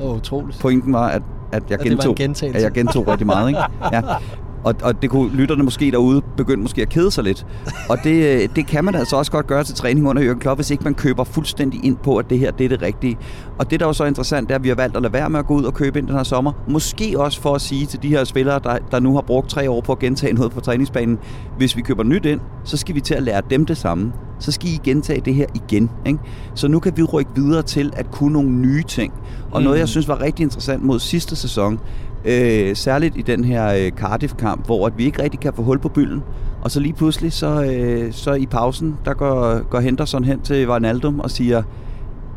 [0.00, 0.58] Åh, oh, utroligt.
[0.60, 3.48] Pointen var, at, at jeg gentog, at jeg gentog rigtig meget.
[3.48, 3.60] Ikke?
[3.92, 4.02] Ja.
[4.68, 7.46] Og, og det kunne lytterne måske derude begynde måske at kede sig lidt.
[7.88, 10.58] Og det, øh, det kan man altså også godt gøre til træning under Jørgen Klopp,
[10.58, 13.18] hvis ikke man køber fuldstændig ind på, at det her det er det rigtige.
[13.58, 15.12] Og det, der er jo så interessant, det er, at vi har valgt at lade
[15.12, 16.52] være med at gå ud og købe ind den her sommer.
[16.68, 19.70] Måske også for at sige til de her spillere, der, der nu har brugt tre
[19.70, 21.18] år på at gentage noget på træningsbanen,
[21.56, 24.12] hvis vi køber nyt ind, så skal vi til at lære dem det samme.
[24.38, 25.90] Så skal I gentage det her igen.
[26.06, 26.18] Ikke?
[26.54, 29.12] Så nu kan vi rykke videre til at kunne nogle nye ting.
[29.50, 31.80] Og noget, jeg synes var rigtig interessant mod sidste sæson,
[32.24, 35.78] Øh, særligt i den her øh, Cardiff-kamp, hvor at vi ikke rigtig kan få hul
[35.78, 36.22] på bylden.
[36.62, 40.68] Og så lige pludselig, så, øh, så i pausen, der går, går Henderson hen til
[40.70, 41.62] Wijnaldum og siger,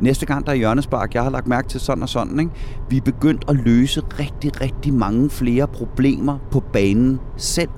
[0.01, 2.39] næste gang der er hjørnespark, jeg har lagt mærke til sådan og sådan.
[2.39, 2.51] Ikke?
[2.89, 7.69] Vi er begyndt at løse rigtig, rigtig mange flere problemer på banen selv.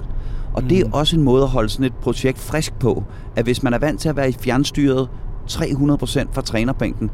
[0.54, 0.68] Og mm.
[0.68, 3.04] det er også en måde at holde sådan et projekt frisk på,
[3.36, 5.10] at hvis man er vant til at være i fjernstyret
[5.50, 7.12] 300% fra trænerbænken,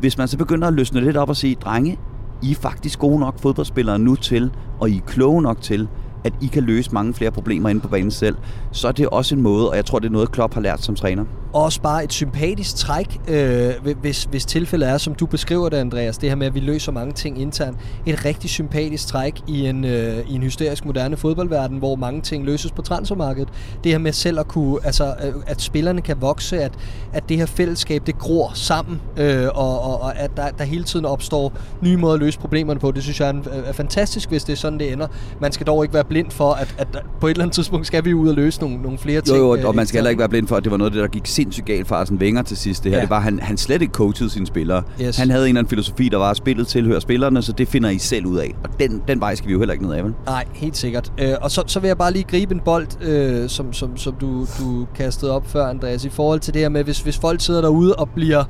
[0.00, 1.98] hvis man så begynder at løsne lidt op og sige, drenge,
[2.42, 4.50] i er faktisk gode nok fodboldspillere nu til,
[4.80, 5.88] og I er kloge nok til,
[6.24, 8.36] at I kan løse mange flere problemer inde på banen selv,
[8.72, 10.82] så er det også en måde, og jeg tror, det er noget, Klopp har lært
[10.82, 11.24] som træner.
[11.52, 16.18] Også bare et sympatisk træk, øh, hvis, hvis tilfældet er, som du beskriver det, Andreas,
[16.18, 17.76] det her med, at vi løser mange ting internt.
[18.06, 22.44] Et rigtig sympatisk træk i en, øh, i en hysterisk moderne fodboldverden, hvor mange ting
[22.44, 23.48] løses på transfermarkedet.
[23.84, 26.72] Det her med selv at kunne, altså, øh, at spillerne kan vokse, at,
[27.12, 30.84] at det her fællesskab, det gror sammen, øh, og, og, og at der, der hele
[30.84, 32.90] tiden opstår nye måder at løse problemerne på.
[32.90, 35.06] Det synes jeg er, en, er fantastisk, hvis det er sådan, det ender.
[35.40, 36.88] Man skal dog ikke være blind for, at, at
[37.20, 39.38] på et eller andet tidspunkt skal vi ud og løse nogle, nogle flere Jo, ting.
[39.38, 40.94] jo, øh, og man skal heller ikke være blind for, at det var noget af
[40.94, 42.84] det, der gik sindssygt galt for Arsene Wenger til sidst.
[42.84, 43.02] Det her, Ja.
[43.02, 44.82] det var, han, han slet ikke coachede sine spillere.
[45.02, 45.18] Yes.
[45.18, 47.90] Han havde en eller anden filosofi, der var, at spillet tilhører spillerne, så det finder
[47.90, 48.54] I selv ud af.
[48.64, 50.14] Og den, den vej skal vi jo heller ikke ned af, vel?
[50.26, 51.12] Nej, helt sikkert.
[51.20, 54.14] Øh, og så, så vil jeg bare lige gribe en bold, øh, som, som, som
[54.20, 57.40] du, du kastede op før, Andreas, i forhold til det her med, hvis, hvis folk
[57.40, 58.44] sidder derude og bliver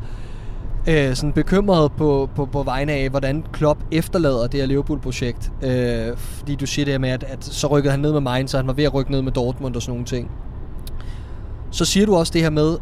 [0.88, 5.52] øh, sådan bekymret på, på, på vegne af, hvordan Klopp efterlader det her Liverpool-projekt.
[5.64, 8.50] Øh, fordi du siger det her med, at, at så rykkede han ned med Mainz,
[8.50, 10.30] så han var ved at rykke ned med Dortmund og sådan nogle ting.
[11.70, 12.76] Så siger du også det her med,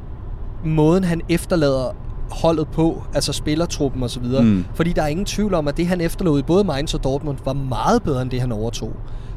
[0.64, 1.96] måden han efterlader
[2.31, 4.24] holdet på, altså spillertruppen osv.
[4.24, 4.64] Mm.
[4.74, 7.38] Fordi der er ingen tvivl om, at det han efterlod i både Mainz og Dortmund
[7.44, 8.92] var meget bedre end det han overtog.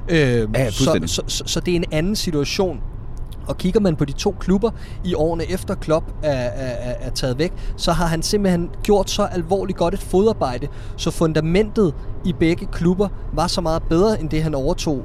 [0.09, 2.79] Øh, Ja, så, så, så, så det er en anden situation.
[3.47, 4.71] Og kigger man på de to klubber
[5.03, 9.09] i årene efter Klopp er, er, er, er taget væk, så har han simpelthen gjort
[9.09, 11.93] så alvorligt godt et fodarbejde, så fundamentet
[12.25, 15.01] i begge klubber var så meget bedre end det han overtog.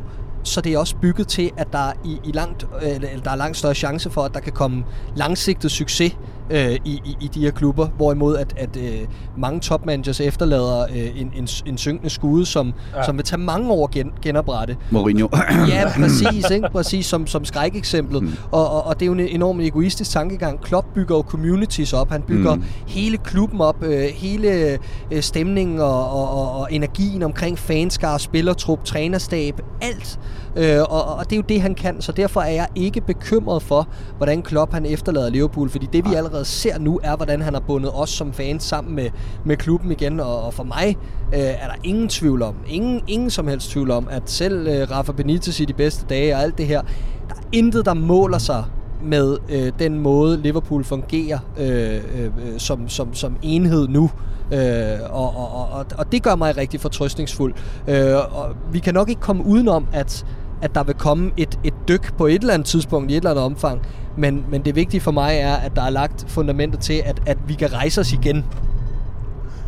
[0.47, 3.37] Så det er også bygget til, at der, i, i langt, øh, eller der er
[3.37, 4.85] langt større chance for, at der kan komme
[5.17, 6.17] langsigtet succes
[6.51, 9.01] øh, i, i, i de her klubber, hvorimod at, at øh,
[9.37, 13.03] mange topmanagers efterlader øh, en, en, en synkende skude, som, ja.
[13.03, 14.77] som vil tage mange år at gen, genoprette.
[14.91, 15.29] Mourinho.
[15.69, 16.69] ja, præcis, ikke?
[16.73, 18.23] præcis som, som skrækeksemplet.
[18.23, 18.33] Mm.
[18.51, 20.61] Og, og, og det er jo en enormt egoistisk tankegang.
[20.61, 22.65] Klopp bygger jo communities op, han bygger mm.
[22.87, 24.79] hele klubben op, øh, hele
[25.11, 30.19] øh, stemningen og, og, og, og energien omkring fanskar, spillertrup, trænerstab, alt.
[30.57, 33.63] Øh, og, og det er jo det, han kan, så derfor er jeg ikke bekymret
[33.63, 37.55] for, hvordan Klopp han efterlader Liverpool, fordi det vi allerede ser nu, er, hvordan han
[37.55, 39.11] har bundet os som fans sammen med,
[39.45, 40.97] med klubben igen, og, og for mig
[41.35, 44.91] øh, er der ingen tvivl om, ingen, ingen som helst tvivl om, at selv øh,
[44.91, 46.83] Rafa Benitez i de bedste dage og alt det her,
[47.29, 48.65] der er intet, der måler sig
[49.03, 54.11] med øh, den måde Liverpool fungerer øh, øh, som, som, som enhed nu.
[54.53, 54.61] Øh,
[55.11, 57.55] og, og, og, og det gør mig rigtig fortrøstningsfuld.
[57.89, 60.27] Øh, og vi kan nok ikke komme udenom, at
[60.63, 63.31] at der vil komme et, et dyk på et eller andet tidspunkt i et eller
[63.31, 63.87] andet omfang.
[64.17, 67.39] Men, men det vigtige for mig er, at der er lagt fundamentet til, at, at
[67.47, 68.45] vi kan rejse os igen.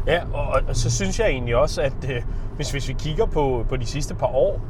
[0.07, 2.23] Ja, og, og så synes jeg egentlig også, at øh,
[2.57, 4.61] hvis, hvis vi kigger på, på de sidste par år,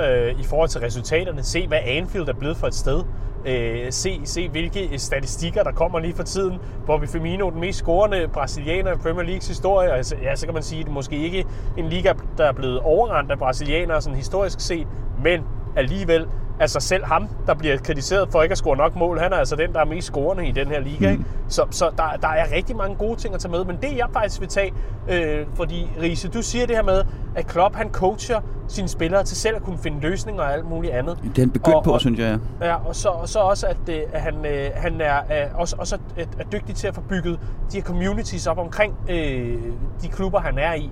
[0.00, 3.02] øh, i forhold til resultaterne, se hvad Anfield er blevet for et sted,
[3.46, 6.58] øh, se, se hvilke statistikker, der kommer lige for tiden.
[6.86, 9.92] Bobby Firmino, den mest scorende brasilianer i Premier Leagues historie.
[9.92, 11.44] Altså, ja, så kan man sige, at det måske ikke
[11.78, 14.86] en liga, der er blevet overrendt af brasilianere sådan historisk set,
[15.22, 15.40] men
[15.76, 16.26] alligevel,
[16.60, 19.56] altså selv ham, der bliver kritiseret for ikke at score nok mål, han er altså
[19.56, 21.06] den, der er mest scorende i den her liga.
[21.06, 21.12] Mm.
[21.12, 21.24] Ikke?
[21.48, 24.06] Så, så der, der er rigtig mange gode ting at tage med, men det jeg
[24.12, 24.72] faktisk vil tage,
[25.08, 27.02] øh, fordi Riese, du siger det her med,
[27.34, 30.92] at Klopp han coacher sine spillere til selv at kunne finde løsninger og alt muligt
[30.92, 31.18] andet.
[31.22, 32.38] Det er en begyndt og, på, og, synes jeg.
[32.60, 35.76] Ja, og så, og så også, at, øh, at han, øh, han er, øh, også,
[35.78, 37.40] også er, er dygtig til at få bygget
[37.72, 39.58] de her communities op omkring øh,
[40.02, 40.90] de klubber, han er i.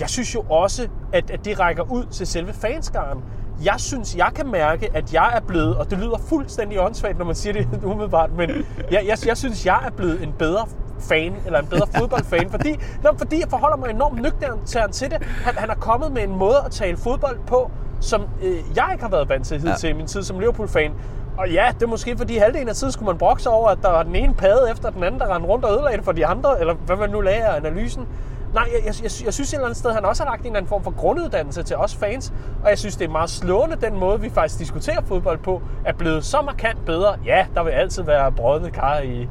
[0.00, 3.18] Jeg synes jo også, at, at det rækker ud til selve fanskaren
[3.64, 7.24] jeg synes, jeg kan mærke, at jeg er blevet, og det lyder fuldstændig åndssvagt, når
[7.24, 8.50] man siger det umiddelbart, men
[8.90, 10.66] jeg, jeg, jeg synes, jeg er blevet en bedre
[11.00, 15.22] fan, eller en bedre fodboldfan, fordi, nå, fordi jeg forholder mig enormt nøgternt til det.
[15.22, 19.04] Han, han er kommet med en måde at tale fodbold på, som øh, jeg ikke
[19.04, 19.94] har været vant til hidtil ja.
[19.94, 20.92] i min tid som Liverpool-fan.
[21.38, 23.88] Og ja, det er måske fordi halvdelen af tiden skulle man brokse over, at der
[23.90, 26.26] var den ene pade efter den anden, der rendte rundt og ødelagde det for de
[26.26, 28.06] andre, eller hvad man nu lagde af analysen.
[28.54, 30.46] Nej, jeg, jeg, jeg, jeg synes et eller andet sted, han også har lagt en
[30.46, 32.32] eller anden form for grunduddannelse til os fans,
[32.64, 35.92] og jeg synes, det er meget slående, den måde, vi faktisk diskuterer fodbold på, er
[35.92, 37.16] blevet så markant bedre.
[37.24, 39.28] Ja, der vil altid være brødende kar i, i,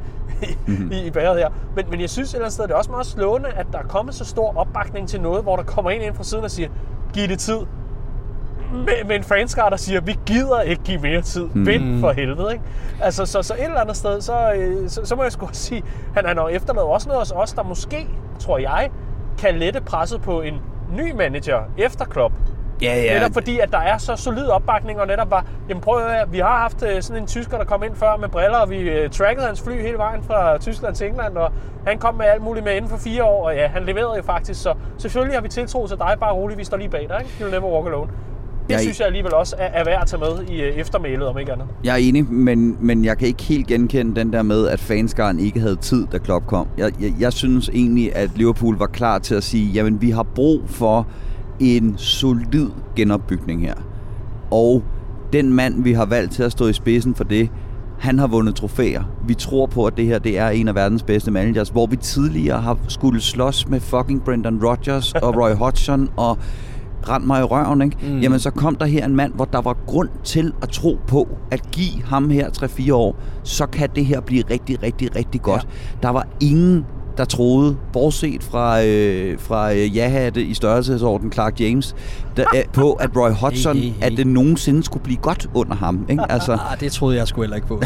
[0.68, 0.92] mm-hmm.
[0.92, 2.92] i, i bæret her, men, men jeg synes et eller andet sted, det er også
[2.92, 6.02] meget slående, at der er kommet så stor opbakning til noget, hvor der kommer en
[6.02, 6.70] ind fra siden og siger,
[7.14, 7.60] giv det tid,
[8.72, 11.50] med, med en fanskar, der siger, vi gider ikke give mere tid.
[11.54, 11.66] Mm.
[11.66, 12.64] Vind for helvede, ikke?
[13.02, 15.84] Altså, så, så et eller andet sted, så, øh, så, så må jeg sgu sige,
[16.16, 18.08] han, han har efterladet også noget hos os, der måske,
[18.40, 18.90] tror jeg,
[19.38, 20.62] kan lette presset på en
[20.98, 22.34] ny manager efter Klopp.
[22.82, 23.14] Ja, ja.
[23.14, 26.30] Netop fordi, at der er så solid opbakning, og netop var, jamen prøv at høre,
[26.30, 29.04] vi har haft øh, sådan en tysker, der kom ind før med briller, og vi
[29.04, 31.52] uh, trackede hans fly hele vejen fra Tyskland til England, og
[31.88, 34.24] han kom med alt muligt med inden for fire år, og ja, han leverede jo
[34.24, 37.18] faktisk, så selvfølgelig har vi tiltro til dig, bare roligt, vi står lige bag dig,
[37.20, 37.32] ikke?
[37.40, 38.10] You'll never walk alone.
[38.68, 41.28] Det jeg synes jeg alligevel også er, er værd at tage med i uh, eftermælet,
[41.28, 41.68] om ikke andet.
[41.84, 45.40] Jeg er enig, men, men jeg kan ikke helt genkende den der med, at fanskaren
[45.40, 46.68] ikke havde tid, da Klopp kom.
[46.78, 50.24] Jeg, jeg, jeg synes egentlig, at Liverpool var klar til at sige, jamen vi har
[50.24, 51.08] brug for
[51.60, 53.76] en solid genopbygning her.
[54.52, 54.84] Og
[55.34, 57.50] den mand, vi har valgt til at stå i spidsen for det,
[58.00, 59.04] han har vundet trofæer.
[59.28, 61.96] Vi tror på, at det her det er en af verdens bedste managers, hvor vi
[61.96, 66.38] tidligere har skulle slås med fucking Brendan Rodgers og Roy Hodgson og
[67.10, 67.98] rent mig i røven, ikke?
[68.02, 68.20] Mm.
[68.20, 71.28] jamen så kom der her en mand, hvor der var grund til at tro på,
[71.52, 75.64] at give ham her 3-4 år, så kan det her blive rigtig, rigtig, rigtig godt.
[75.64, 76.08] Ja.
[76.08, 76.86] Der var ingen
[77.18, 81.96] der troede, bortset fra, øh, fra øh, ja-hatte i størrelsesorden Clark James,
[82.38, 84.12] der, øh, på, at Roy Hodgson, hey, hey, hey.
[84.12, 86.06] at det nogensinde skulle blive godt under ham.
[86.10, 86.24] Ikke?
[86.30, 87.74] Altså, ah, det troede jeg sgu heller ikke på.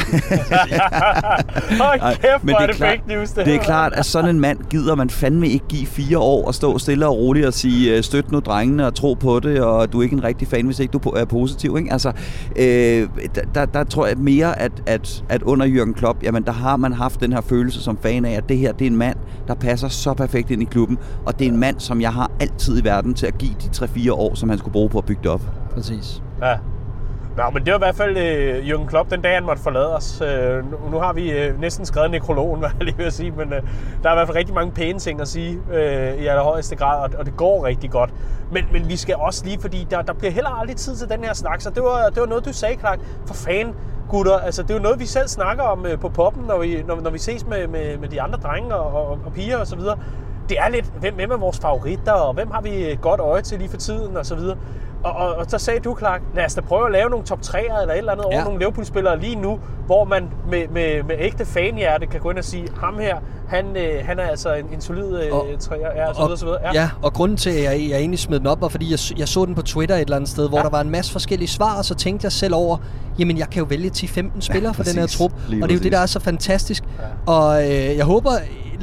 [1.83, 4.39] Hold kæft, men det er, det fake news, det Det er klart, at sådan en
[4.39, 7.97] mand gider man fandme ikke give fire år og stå stille og roligt og sige,
[7.97, 10.65] øh, støt nu drengene og tro på det, og du er ikke en rigtig fan,
[10.65, 11.77] hvis ikke du er positiv.
[11.77, 11.91] Ikke?
[11.91, 12.11] Altså,
[12.55, 13.07] øh,
[13.55, 16.93] der, der tror jeg mere, at, at, at under Jürgen Klopp, jamen der har man
[16.93, 19.17] haft den her følelse som fan af, at det her, det er en mand,
[19.47, 22.31] der passer så perfekt ind i klubben, og det er en mand, som jeg har
[22.39, 25.05] altid i verden til at give de 3-4 år, som han skulle bruge på at
[25.05, 25.41] bygge det op.
[25.73, 26.23] Præcis.
[26.41, 26.57] Ja.
[27.37, 29.95] Nå, men det var i hvert fald øh, Jürgen Klopp, den dag han måtte forlade
[29.95, 30.21] os.
[30.21, 33.53] Øh, nu, nu har vi øh, næsten skrevet nekrologen, hvad jeg lige vil sige, men
[33.53, 33.61] øh,
[34.03, 37.03] der er i hvert fald rigtig mange pæne ting at sige øh, i allerhøjeste grad,
[37.03, 38.13] og, og det går rigtig godt.
[38.51, 41.23] Men, men vi skal også lige, fordi der, der bliver heller aldrig tid til den
[41.23, 42.99] her snak, så det var, det var noget, du sagde, Clark.
[43.25, 43.73] For fan,
[44.11, 46.83] gutter, altså det er jo noget, vi selv snakker om øh, på poppen, når vi,
[46.87, 49.67] når, når vi ses med, med, med de andre drenge og, og, og piger og
[49.67, 49.97] så videre.
[50.49, 53.41] Det er lidt, hvem, hvem er vores favoritter, og hvem har vi øh, godt øje
[53.41, 54.57] til lige for tiden og så videre.
[55.03, 57.39] Og, og, og så sagde du, Clark, lad os da prøve at lave nogle top
[57.45, 58.43] 3'er eller et eller andet over Ja.
[58.43, 62.43] nogle Liverpool-spillere lige nu, hvor man med, med, med ægte fanhjerte kan gå ind og
[62.43, 66.09] sige, ham her, han, øh, han er altså en, en solid øh, Og- træer, ja,
[66.09, 66.59] og så videre, så videre.
[66.63, 66.81] Ja.
[66.81, 69.27] ja, og grunden til, at jeg, jeg egentlig smed den op, var, fordi jeg, jeg
[69.27, 70.63] så den på Twitter et eller andet sted, hvor Ja.
[70.63, 72.77] der var en masse forskellige svar, og så tænkte jeg selv over,
[73.19, 75.77] jamen jeg kan jo vælge 10-15 spillere for den her trup, Lige og det er
[75.79, 75.91] jo det, præcis.
[75.91, 76.83] der er så fantastisk.
[77.27, 77.31] Ja.
[77.33, 78.31] Og øh, jeg håber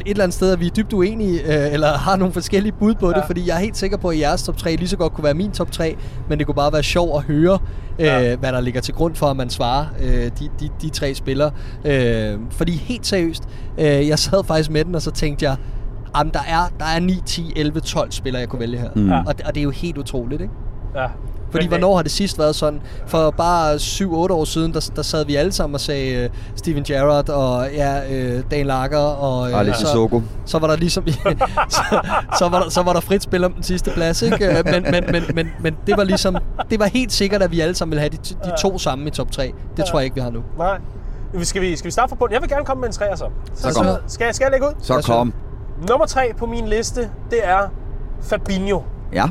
[0.06, 2.94] et eller andet sted, at vi er dybt uenige, øh, eller har nogle forskellige bud
[2.94, 3.14] på ja.
[3.16, 5.24] det, fordi jeg er helt sikker på, at jeres top 3 lige så godt kunne
[5.24, 5.96] være min top 3,
[6.28, 7.58] men det kunne bare være sjovt at høre,
[7.98, 8.36] øh, Ja.
[8.36, 10.30] hvad der ligger til grund for, at man svarer øh, de,
[10.60, 11.50] de, de tre spillere.
[11.84, 13.42] Øh, fordi helt seriøst,
[13.78, 15.56] øh, jeg sad faktisk med den, og så tænkte jeg,
[16.16, 18.88] Jamen, der er, der er 9, 10, 11, 12 spillere, jeg kunne vælge her.
[18.96, 19.08] Mm.
[19.10, 19.18] Ja.
[19.18, 20.54] Og, og det er jo helt utroligt, ikke?
[20.96, 21.06] ja.
[21.50, 22.80] Fordi Men, øh, hvornår har det sidst været sådan?
[23.06, 26.82] For bare 7-8 år siden, der, der sad vi alle sammen og sagde uh, Steven
[26.84, 28.00] Gerrard og ja,
[28.36, 30.22] uh, Dan Lager og øh, Alex så, Sissoko.
[30.44, 31.06] så var der ligesom
[31.70, 31.82] så,
[32.38, 34.62] så, var der, så var der frit spil om den sidste plads, ikke?
[34.64, 36.36] Men, men, men, men, men det var ligesom
[36.70, 39.10] det var helt sikkert, at vi alle sammen ville have de, de to sammen i
[39.10, 39.52] top 3.
[39.76, 40.42] Det tror jeg ikke, vi har nu.
[40.58, 40.78] Nej.
[41.42, 42.34] Skal vi, skal vi starte fra bunden?
[42.34, 43.24] Jeg vil gerne komme med en træer så.
[43.54, 43.86] Så kom.
[44.06, 44.72] Skal, jeg- skal jeg lægge ud?
[44.82, 45.32] Så kom.
[45.88, 47.58] Nummer tre på min liste, det er
[48.22, 48.80] Fabinho.
[49.12, 49.24] Ja.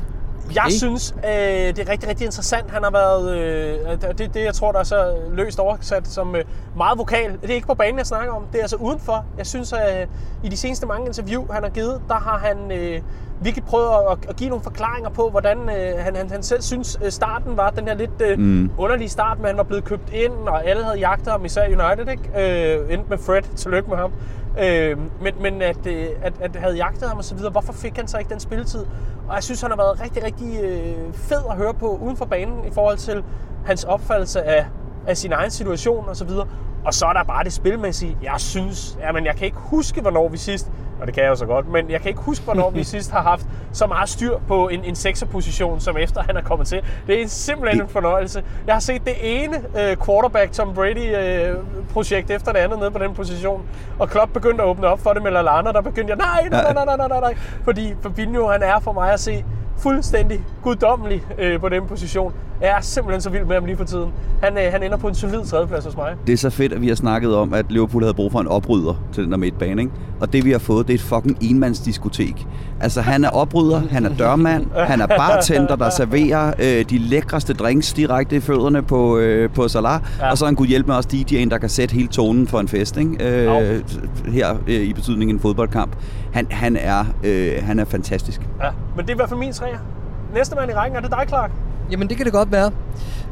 [0.55, 0.71] Jeg Okay.
[0.71, 1.31] synes, øh,
[1.75, 2.71] det er rigtig, rigtig interessant.
[2.71, 6.43] Han har været, øh, det, det, jeg tror, der er så løst oversat som øh,
[6.77, 7.31] meget vokal.
[7.41, 8.43] Det er ikke på banen, jeg snakker om.
[8.51, 9.25] Det er altså udenfor.
[9.37, 10.07] Jeg synes, at øh,
[10.43, 13.01] i de seneste mange interview, han har givet, der har han øh,
[13.41, 16.97] virkelig prøvet at, at give nogle forklaringer på, hvordan øh, han, han, han selv synes,
[17.03, 18.71] øh, starten var den her lidt øh, mm.
[18.77, 22.11] underlige start, men han var blevet købt ind, og alle havde jagtet ham, især United,
[22.11, 22.79] ikke?
[22.81, 24.11] Øh, endte med Fred, tillykke med ham.
[24.59, 27.97] Øh, men men at, øh, at, at havde jagtet ham og så videre, hvorfor fik
[27.97, 28.85] han så ikke den spilletid?
[29.27, 32.25] Og jeg synes, han har været rigtig, rigtig øh, fed at høre på uden for
[32.25, 33.23] banen i forhold til
[33.65, 34.65] hans opfattelse af,
[35.07, 36.47] af sin egen situation og så videre.
[36.85, 38.17] Og så er der bare det spilmæssige.
[38.23, 41.35] Jeg synes, jamen jeg kan ikke huske, hvornår vi sidst, og det kan jeg jo
[41.35, 44.37] så godt, men jeg kan ikke huske, hvornår vi sidst har haft så meget styr
[44.47, 46.81] på en, en sekserposition, som efter han er kommet til.
[47.07, 48.43] Det er simpelthen en fornøjelse.
[48.67, 51.55] Jeg har set det ene øh, quarterback Tom Brady øh,
[51.93, 53.61] projekt efter det andet nede på den position,
[53.99, 56.73] og Klopp begyndte at åbne op for det med Lallana, der begyndte jeg, nej, nej,
[56.73, 59.45] nej, nej, nej, nej, nej, fordi Fabinho, han er for mig at se
[59.77, 62.33] fuldstændig guddommelig øh, på den position.
[62.61, 64.09] Jeg er simpelthen så vild med ham lige for tiden.
[64.43, 66.15] Han, øh, han ender på en solid tredjeplads hos mig.
[66.27, 68.47] Det er så fedt, at vi har snakket om, at Liverpool havde brug for en
[68.47, 69.93] oprydder til den der midtbane, ikke?
[70.19, 72.47] Og det vi har fået, det er et fucking enmandsdiskotek.
[72.81, 77.53] Altså, han er oprydder, han er dørmand, han er bartender, der serverer øh, de lækreste
[77.53, 80.01] drinks direkte i fødderne på, øh, på Salah.
[80.19, 80.31] Ja.
[80.31, 82.67] Og så han kunne hjælpe med også DJ'en, der kan sætte hele tonen for en
[82.67, 83.45] fest, ikke?
[83.45, 83.81] Øh,
[84.27, 85.95] her øh, i betydningen en fodboldkamp.
[86.33, 88.41] Han, han, er, øh, han er fantastisk.
[88.63, 89.77] Ja, men det er i hvert fald min træer.
[90.33, 91.51] Næste mand i rækken, er det dig, Clark?
[91.91, 92.71] Jamen, det kan det godt være.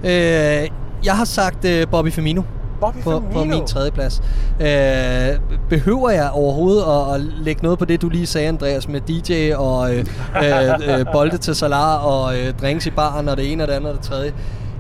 [0.03, 0.69] Øh,
[1.05, 2.41] jeg har sagt øh, Bobby Firmino.
[2.79, 3.33] Bobby på, Firmino.
[3.33, 4.23] på min tredje plads.
[4.59, 5.39] Øh,
[5.69, 9.53] behøver jeg overhovedet at, at lægge noget på det, du lige sagde, Andreas, med DJ
[9.55, 10.05] og øh,
[10.43, 13.73] øh, øh, bolde til Salah og øh, drinks i baren og det ene og det
[13.73, 14.33] andet og det tredje?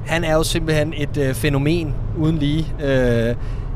[0.05, 2.73] Han er jo simpelthen et øh, fænomen uden lige.
[2.83, 3.35] Øh,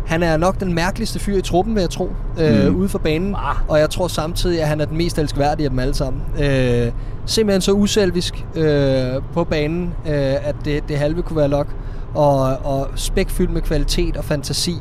[0.10, 2.76] han er nok den mærkeligste fyr i truppen, vil jeg tro, øh, Mm.
[2.76, 3.36] ude for banen.
[3.36, 3.56] Ah.
[3.67, 6.22] Og jeg tror samtidig, at han er den mest elskværdige af dem alle sammen.
[6.43, 6.91] Øh,
[7.26, 10.13] simpelthen så uselvisk øh, på banen, øh,
[10.48, 11.67] at det, det halve kunne være nok.
[12.15, 14.76] Og, og spækfyldt med kvalitet og fantasi.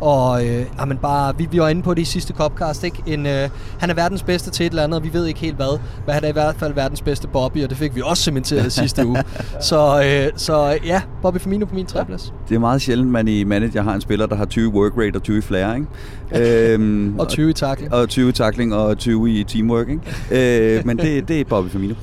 [0.00, 3.02] Og øh, jamen bare, vi, vi var inde på det i sidste Copcast, ikke?
[3.06, 5.56] En, øh, han er verdens bedste til et eller andet, og vi ved ikke helt
[5.56, 5.78] hvad.
[6.06, 8.72] Men han er i hvert fald verdens bedste Bobby, og det fik vi også cementeret
[8.72, 9.24] sidste uge.
[9.60, 12.32] Så, øh, så ja, Bobby Firmino på min tredjeplads.
[12.48, 15.16] Det er meget sjældent, man i manager har en spiller, der har 20 work rate
[15.16, 16.72] og 20 i flair, ikke?
[16.74, 17.94] øhm, Og 20 i tackling.
[17.94, 20.00] og 20 i tackling og 20 i teamwork, ikke?
[20.76, 21.94] Øh, men det, det er Bobby Firmino.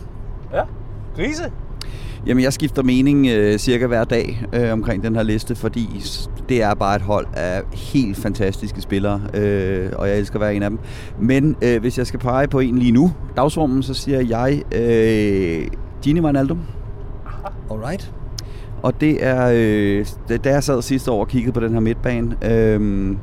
[0.53, 0.61] Ja.
[1.15, 1.43] Grise.
[2.27, 6.03] Jamen, jeg skifter mening øh, cirka hver dag øh, omkring den her liste, fordi
[6.49, 10.63] det er bare et hold af helt fantastiske spillere, øh, og jeg elsker hver en
[10.63, 10.79] af dem.
[11.19, 15.67] Men øh, hvis jeg skal pege på en lige nu, dagsformen, så siger jeg øh,
[16.01, 16.59] Gini Wijnaldum.
[17.71, 18.13] Alright.
[18.83, 20.05] Og det er, øh,
[20.43, 23.15] da jeg sad sidste år og kiggede på den her midtbane, øh,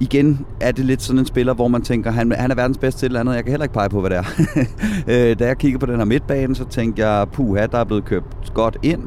[0.00, 3.00] igen er det lidt sådan en spiller, hvor man tænker, han, han er verdens bedste
[3.00, 3.34] til et eller andet.
[3.34, 4.24] Jeg kan heller ikke pege på, hvad det er.
[5.08, 8.04] Øh, da jeg kiggede på den her midtbane, så tænkte jeg, puha, der er blevet
[8.04, 9.00] købt godt ind.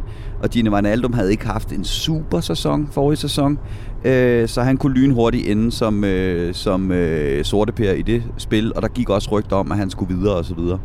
[0.44, 3.60] Og Gini Wijnaldum havde ikke haft en super sæson forrige sæson.
[4.06, 8.74] Øh, så han kunne lynhurtigt ende som, øh, som øh, sorteper i det spil.
[8.76, 10.80] Og der gik også rygter om, at han skulle videre og så videre.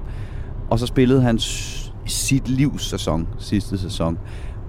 [0.71, 1.39] Og så spillede han
[2.07, 4.19] sit livs sæson sidste sæson.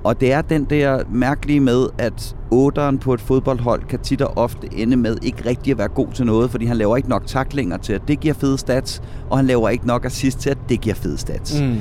[0.04, 4.38] Og det er den der mærkelige med, at otteren på et fodboldhold kan tit og
[4.38, 7.28] ofte ende med ikke rigtig at være god til noget, fordi han laver ikke nok
[7.28, 10.58] taklinger til, at det giver fede stats, og han laver ikke nok assist til, at
[10.70, 11.62] det giver fede stats.
[11.62, 11.78] Mm.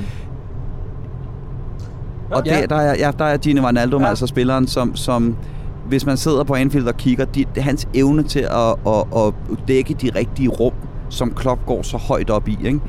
[2.31, 2.61] Og Ja.
[2.61, 4.07] der, der, er, ja, der er Gini Wijnaldum ja.
[4.09, 5.35] altså spilleren, som, som
[5.87, 9.33] hvis man sidder på Anfield og kigger, de, hans evne til at, at, at
[9.67, 10.73] dække de rigtige rum,
[11.13, 12.57] som Klopp går så højt op i.
[12.63, 12.79] Ikke?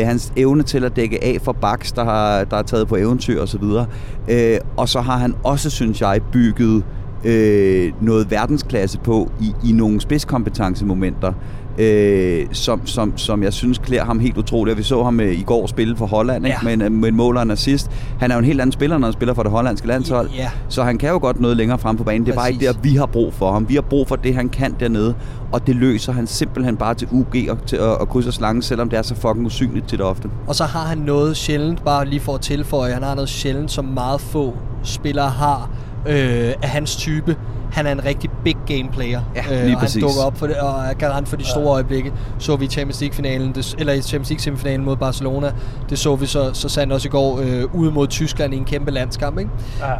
[0.00, 2.96] Øh, hans evne til at dække af for baks, der har, der er taget på
[2.96, 3.62] eventyr osv.
[3.62, 3.86] Og,
[4.28, 6.84] øh, og så har han også, synes jeg, bygget
[7.24, 11.32] øh, noget verdensklasse på i, i nogle spidskompetencemomenter,
[11.78, 14.78] øh, som, som, som jeg synes klæder ham helt utroligt.
[14.78, 16.58] Vi så ham øh, i går spille for Holland ikke?
[16.62, 16.76] Ja.
[16.76, 17.90] Med, en, med en mål og en assist.
[18.18, 20.30] Han er jo en helt anden spiller, når han spiller for det hollandske landshold.
[20.36, 20.50] Ja.
[20.68, 22.26] Så han kan jo godt noget længere frem på banen.
[22.26, 22.82] Det er bare ikke Præcis.
[22.82, 23.68] der, vi har brug for ham.
[23.68, 25.14] Vi har brug for det, han kan dernede.
[25.52, 28.88] Og det løser han simpelthen bare til UG og til at, at krydse slangen, selvom
[28.88, 30.30] det er så fucking usynligt til det ofte.
[30.46, 33.70] Og så har han noget sjældent, bare lige for at tilføje, han har noget sjældent,
[33.70, 35.70] som meget få spillere har
[36.06, 37.36] øh, af hans type.
[37.72, 39.20] Han er en rigtig big game player.
[39.34, 42.12] Ja, øh, og han dukker op for det, og er garant for de store øjeblikke.
[42.38, 45.52] Så vi i Champions League-finalen, det, eller i Champions League-semifinalen mod Barcelona.
[45.90, 48.64] Det så vi så, så sandt også i går øh, ude mod Tyskland i en
[48.64, 49.38] kæmpe landskamp.
[49.38, 49.50] Ikke?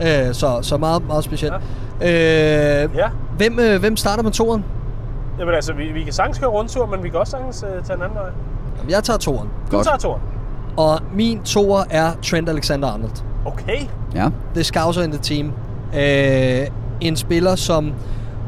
[0.00, 0.28] Ja.
[0.28, 1.54] Øh, så, så meget, meget specielt.
[2.00, 3.08] Øh, Ja.
[3.36, 4.64] hvem, øh, hvem starter med toren?
[5.38, 7.96] Jamen altså, vi, vi kan sagtens køre rundtur, men vi kan også sagtens uh, tage
[7.96, 8.30] en anden vej.
[8.78, 9.48] Jamen, Jeg tager toren.
[9.70, 9.86] Du Godt.
[9.86, 10.20] tager turen.
[10.76, 13.22] Og min toer er Trent Alexander-Arnold.
[13.44, 13.80] Okay.
[14.14, 14.28] Ja.
[14.54, 15.52] The Scouser in the Team.
[15.98, 16.66] Øh,
[17.00, 17.92] en spiller, som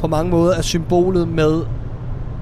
[0.01, 1.63] på mange måder er symbolet med,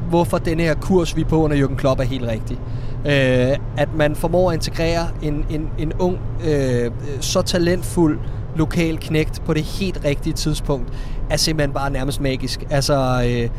[0.08, 2.58] hvorfor den her kurs, vi er på under Jürgen Klopp, er helt rigtig.
[3.06, 6.90] Øh, at man formår at integrere en, en, en ung, øh,
[7.20, 8.18] så talentfuld
[8.56, 10.92] lokal knægt på det helt rigtige tidspunkt,
[11.30, 12.64] er simpelthen bare nærmest magisk.
[12.70, 13.50] Altså, øh,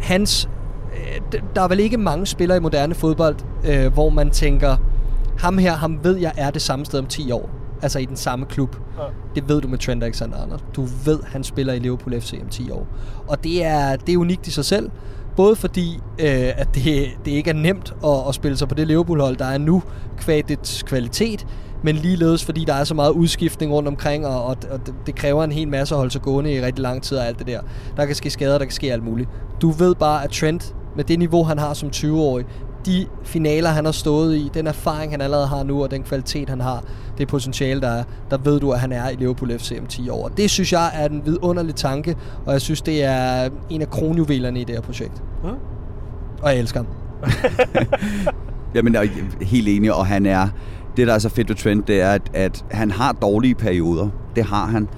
[0.00, 0.48] hans...
[0.92, 4.76] Øh, der er vel ikke mange spillere i moderne fodbold, øh, hvor man tænker,
[5.38, 7.50] ham her, ham ved jeg er det samme sted om 10 år.
[7.84, 8.76] Altså i den samme klub.
[8.98, 9.02] Ja.
[9.34, 10.60] Det ved du med Trent Alexander-Arnold.
[10.76, 12.86] Du ved, han spiller i Liverpool FC om 10 år.
[13.28, 14.90] Og det er, det er unikt i sig selv.
[15.36, 16.26] Både fordi, øh,
[16.56, 19.58] at det, det ikke er nemt at, at spille sig på det Liverpool-hold, der er
[19.58, 19.82] nu,
[20.18, 21.46] kvad dets kvalitet,
[21.82, 25.14] men ligeledes fordi der er så meget udskiftning rundt omkring, og, og, og det- det
[25.14, 27.46] kræver en hel masse at holde sig gående i rigtig lang tid og alt det
[27.46, 27.60] der.
[27.96, 29.28] Der kan ske skader, der kan ske alt muligt.
[29.62, 32.46] Du ved bare, at Trent, med det niveau, han har som 20-årig,
[32.86, 36.48] de finaler, han har stået i, den erfaring, han allerede har nu, og den kvalitet,
[36.48, 36.84] han har,
[37.18, 40.08] det potentiale, der er, der ved du, at han er i Liverpool FC om 10
[40.08, 40.28] år.
[40.28, 42.16] Det synes jeg er en vidunderlig tanke,
[42.46, 45.22] og jeg synes, det er en af kronjuvelerne i det her projekt.
[45.42, 45.48] Mm.
[46.42, 46.86] Og jeg elsker ham.
[48.74, 50.48] Jamen, jeg er helt enig, og han er...
[50.96, 54.08] Det, der er så fedt ved Trent, det er, at, at han har dårlige perioder.
[54.36, 54.88] Det har han.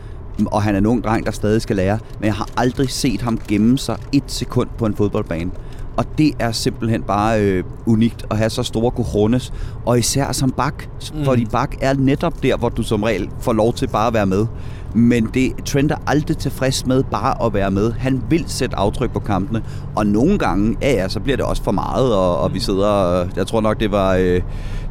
[0.47, 1.99] Og han er en ung dreng, der stadig skal lære.
[2.20, 5.51] Men jeg har aldrig set ham gemme sig et sekund på en fodboldbane.
[5.97, 9.53] Og det er simpelthen bare øh, unikt at have så store cojones.
[9.86, 10.84] Og især som bak.
[11.14, 11.24] Mm.
[11.24, 14.26] Fordi bak er netop der, hvor du som regel får lov til bare at være
[14.26, 14.47] med.
[14.94, 17.92] Men det, Trent er aldrig tilfreds med bare at være med.
[17.92, 19.62] Han vil sætte aftryk på kampene.
[19.97, 22.14] Og nogle gange, ja ja, så bliver det også for meget.
[22.14, 24.14] Og, og vi sidder, jeg tror nok, det var...
[24.14, 24.40] Øh,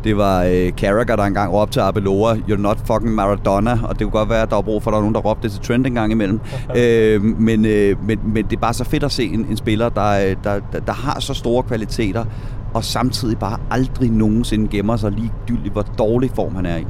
[0.05, 4.05] det var øh, Carragher, der engang råbte til Arbeloa, you're not fucking Maradona, og det
[4.05, 5.51] kunne godt være, at der var brug for, at der var nogen, der råbte det
[5.51, 6.39] til Trent en gang imellem.
[6.77, 9.89] øh, men, øh, men, men det er bare så fedt at se en, en spiller,
[9.89, 12.25] der, øh, der, der, der har så store kvaliteter,
[12.73, 16.85] og samtidig bare aldrig nogensinde gemmer sig ligegyldigt, hvor dårlig form han er i.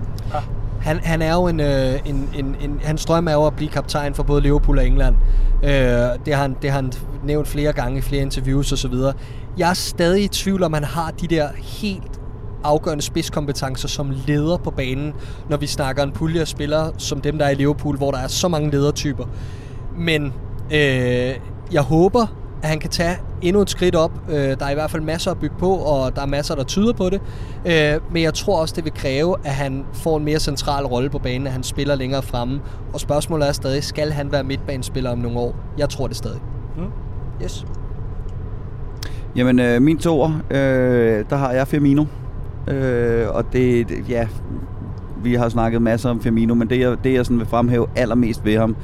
[0.81, 2.79] Han, han er jo en, øh, en, en, en...
[2.83, 5.15] Hans drøm er jo at blive kaptajn for både Liverpool og England.
[5.63, 5.69] Øh,
[6.25, 6.93] det, har han, det har han
[7.23, 8.93] nævnt flere gange i flere interviews osv.
[9.57, 11.47] Jeg er stadig i tvivl om, han har de der
[11.81, 12.21] helt
[12.65, 15.13] afgørende spidskompetencer som leder på banen,
[15.49, 18.17] når vi snakker en pulje af spillere som dem, der er i Liverpool, hvor der
[18.17, 19.25] er så mange ledertyper.
[19.97, 20.33] Men
[20.71, 21.35] øh,
[21.71, 22.27] jeg håber,
[22.63, 24.11] at han kan tage endnu et skridt op.
[24.29, 26.63] Øh, der er i hvert fald masser at bygge på, og der er masser, der
[26.63, 27.21] tyder på det.
[27.65, 31.09] Øh, men jeg tror også, det vil kræve, at han får en mere central rolle
[31.09, 32.61] på banen, at han spiller længere fremme.
[32.93, 35.55] Og spørgsmålet er stadig, skal han være midtbanespiller om nogle år?
[35.77, 36.39] Jeg tror det stadig.
[36.77, 36.83] Mm.
[37.43, 37.65] Yes.
[39.35, 42.05] Jamen, øh, min toer, øh, der har jeg Firmino.
[42.67, 44.27] Øh, og det, ja,
[45.23, 48.45] vi har snakket masser om Firmino, men det jeg, det, jeg sådan vil fremhæve allermest
[48.45, 48.75] ved ham,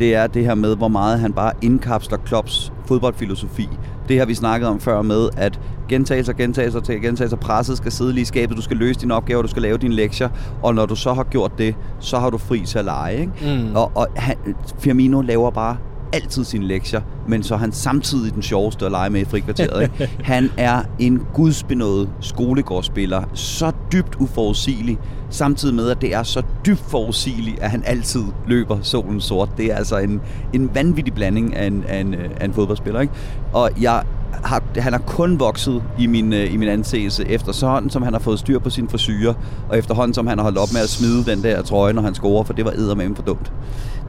[0.00, 3.68] det er det her med, hvor meget han bare indkapsler Klopps fodboldfilosofi.
[4.08, 8.12] Det har vi snakket om før med, at gentagelser, gentagelser til gentagelser, presset skal sidde
[8.12, 10.28] lige i skabet, du skal løse dine opgaver, du skal lave dine lektier,
[10.62, 13.20] og når du så har gjort det, så har du fri til at lege.
[13.20, 13.32] Ikke?
[13.68, 13.76] Mm.
[13.76, 14.36] Og, og han,
[14.78, 15.76] Firmino laver bare
[16.14, 19.82] altid sine lektier, men så er han samtidig den sjoveste at lege med i frikvarteret.
[19.82, 20.10] Ikke?
[20.32, 24.98] Han er en gudsbenået skolegårdsspiller, så dybt uforudsigelig,
[25.30, 29.48] samtidig med, at det er så dybt forudsigeligt, at han altid løber solen sort.
[29.56, 30.20] Det er altså en,
[30.52, 33.00] en vanvittig blanding af en, af en, øh, af en fodboldspiller.
[33.00, 33.12] Ikke?
[33.52, 34.02] Og jeg
[34.44, 38.20] har, han har kun vokset i min, øh, i min anseelse efterhånden, som han har
[38.20, 39.34] fået styr på sin frisyrer,
[39.68, 42.14] og efterhånden, som han har holdt op med at smide den der trøje, når han
[42.14, 43.52] scorer, for det var eddermame for dumt.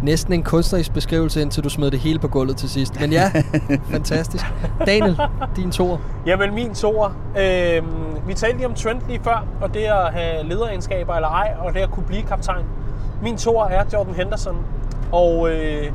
[0.06, 2.99] Næsten en kunstnerisk beskrivelse, indtil du smed det hele på gulvet til sidst.
[2.99, 3.32] Men ja,
[3.91, 4.45] fantastisk.
[4.86, 5.18] Daniel,
[5.56, 5.97] din toer.
[6.26, 7.10] Jamen min toer.
[7.39, 7.84] Øh,
[8.28, 11.74] vi talte lige om Trent lige før, og det at have lederegenskaber eller ej, og
[11.74, 12.66] det at kunne blive kaptajn.
[13.24, 14.58] Min toer er Jordan Henderson,
[15.12, 15.91] og øh,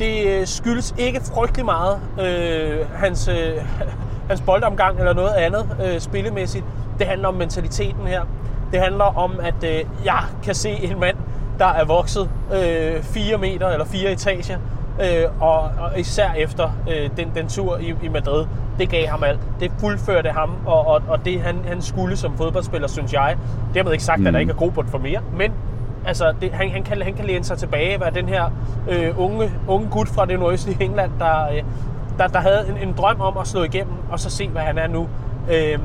[0.00, 3.66] det skyldes ikke frygtelig meget øh, hans, øh,
[4.28, 6.64] hans boldomgang eller noget andet øh, spillemæssigt.
[6.98, 8.22] Det handler om mentaliteten her.
[8.72, 11.16] Det handler om, at øh, jeg kan se en mand,
[11.62, 14.58] der er vokset øh, 4 meter eller 4 etager,
[15.00, 18.46] øh, og, og især efter øh, den, den tur i, i Madrid,
[18.78, 19.40] det gav ham alt.
[19.60, 23.36] Det fuldførte ham, og, og, og det han, han skulle som fodboldspiller, synes jeg.
[23.74, 24.26] Dermed ikke sagt, mm.
[24.26, 25.52] at der ikke er god på for mere, men
[26.06, 28.50] altså, det, han, han, kan, han kan læne sig tilbage, være den her
[28.88, 31.62] øh, unge, unge gut fra det nordøstlige England, der, øh,
[32.18, 34.78] der, der havde en, en drøm om at slå igennem, og så se, hvad han
[34.78, 35.08] er nu.
[35.50, 35.78] Øh,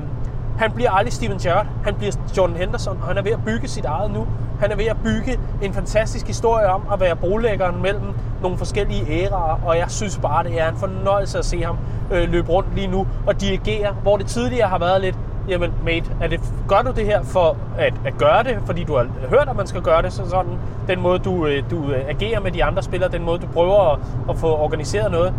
[0.57, 3.67] han bliver aldrig Steven Gerrard, han bliver Jordan Henderson, og han er ved at bygge
[3.67, 4.27] sit eget nu.
[4.59, 8.05] Han er ved at bygge en fantastisk historie om at være brolæggeren mellem
[8.41, 11.77] nogle forskellige æraer, og jeg synes bare, det er en fornøjelse at se ham
[12.11, 15.15] øh, løbe rundt lige nu og dirigere, hvor det tidligere har været lidt,
[15.49, 18.95] jamen mate, er det, gør du det her for at, at gøre det, fordi du
[18.95, 20.51] har hørt, at man skal gøre det, så sådan
[20.87, 23.93] den måde, du, øh, du øh, agerer med de andre spillere, den måde, du prøver
[23.93, 23.99] at,
[24.29, 25.33] at få organiseret noget,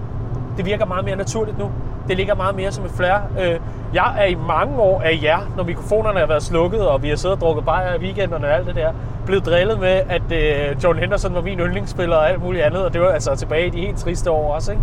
[0.56, 1.70] det virker meget mere naturligt nu.
[2.08, 3.18] Det ligger meget mere som et flair.
[3.40, 3.60] Øh,
[3.94, 7.16] jeg er i mange år af jer, når mikrofonerne har været slukket, og vi har
[7.16, 8.92] siddet og drukket bajer i weekenderne og alt det der,
[9.26, 12.92] blevet drillet med, at øh, John Henderson var min yndlingsspiller og alt muligt andet, og
[12.92, 14.72] det var altså tilbage i de helt triste år også.
[14.72, 14.82] Ikke?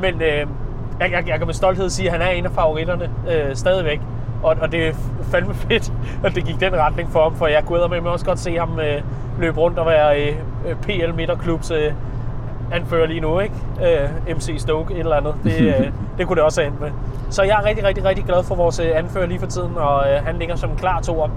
[0.00, 0.46] Men øh,
[1.00, 4.00] jeg, jeg, jeg kan med stolthed sige, at han er en af favoritterne øh, stadigvæk.
[4.42, 4.92] Og, og det er
[5.22, 5.92] fandme fedt,
[6.24, 8.56] at det gik den retning for ham, for jeg kunne med mig også godt se
[8.58, 9.02] ham øh,
[9.38, 10.34] løbe rundt og være øh,
[10.82, 11.92] PL Midterklubs øh,
[12.72, 13.54] anfører lige nu, ikke?
[13.76, 15.34] Uh, MC Stoke, et eller andet.
[15.44, 15.86] Det, uh,
[16.18, 16.90] det kunne det også have endt med.
[17.30, 20.26] Så jeg er rigtig, rigtig, rigtig glad for vores anfører lige for tiden, og uh,
[20.26, 21.30] han ligger som klar to om.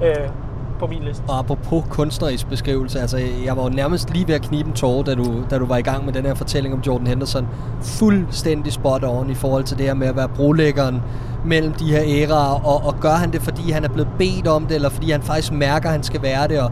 [0.00, 0.30] Uh,
[0.78, 1.22] på min liste.
[1.28, 5.02] Og apropos kunstnerisk beskrivelse, altså jeg var jo nærmest lige ved at knibe en tårer,
[5.02, 7.48] da du, da du var i gang med den her fortælling om Jordan Henderson.
[7.82, 11.02] Fuldstændig spot on i forhold til det her med at være brolæggeren
[11.44, 14.66] mellem de her æraer, og, og gør han det, fordi han er blevet bedt om
[14.66, 16.70] det, eller fordi han faktisk mærker, at han skal være det, og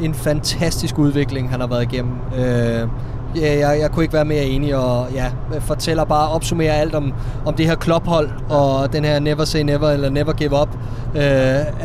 [0.00, 2.12] en fantastisk udvikling, han har været igennem.
[2.38, 2.88] Øh,
[3.36, 5.26] Ja, jeg, jeg kunne ikke være mere enig, og ja,
[5.60, 7.14] fortæller bare, opsummerer alt om,
[7.46, 10.68] om det her klophold, og den her never say never, eller never give up
[11.14, 11.20] uh,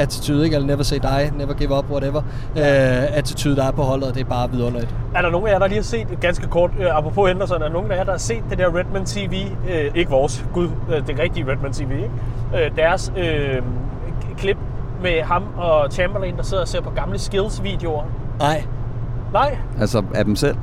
[0.01, 0.55] attitude, ikke?
[0.55, 2.21] eller never say die, never give up, whatever,
[2.55, 4.95] uh, attitude, der er på holdet, og det er bare vidunderligt.
[5.15, 7.65] Er der nogen af jer, der lige har set, ganske kort, uh, apropos Henderson, er
[7.65, 10.67] der nogen af jer, der har set det der Redman TV, uh, ikke vores, gud,
[10.67, 12.11] uh, det rigtige Redman TV, ikke?
[12.53, 13.63] Uh, deres uh,
[14.37, 14.57] klip
[15.01, 18.03] med ham og Chamberlain, der sidder og ser på gamle skills-videoer?
[18.39, 18.63] Nej.
[19.33, 19.57] Nej?
[19.79, 20.55] Altså af dem selv?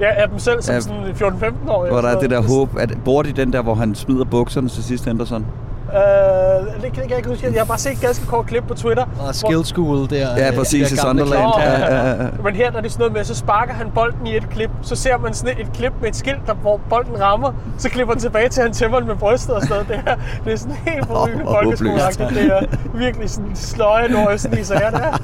[0.00, 1.88] Ja, af dem selv som ja, sådan 14-15 år.
[1.88, 2.68] Hvor der er det der håb.
[2.78, 5.46] At, bor de den der, hvor han smider bukserne til sidst, Henderson?
[5.86, 7.46] Uh, det kan jeg ikke huske.
[7.52, 9.04] Jeg har bare set et ganske kort klip på Twitter.
[9.28, 10.36] Og skill school der.
[10.36, 11.52] Ja, præcis i Sunderland.
[11.58, 12.28] Ja, ja, ja.
[12.44, 14.70] Men her der er det sådan noget med, så sparker han bolden i et klip.
[14.82, 17.52] Så ser man sådan et klip med et skilt, der, hvor bolden rammer.
[17.78, 19.88] Så klipper han tilbage til, han tæmmer den med brystet og sådan noget.
[19.88, 22.30] Det, her, det er sådan helt forrygende oh, folkeskoleagtigt.
[22.30, 22.60] Det er
[22.94, 25.16] virkelig sådan sløje nordøstlige sager der.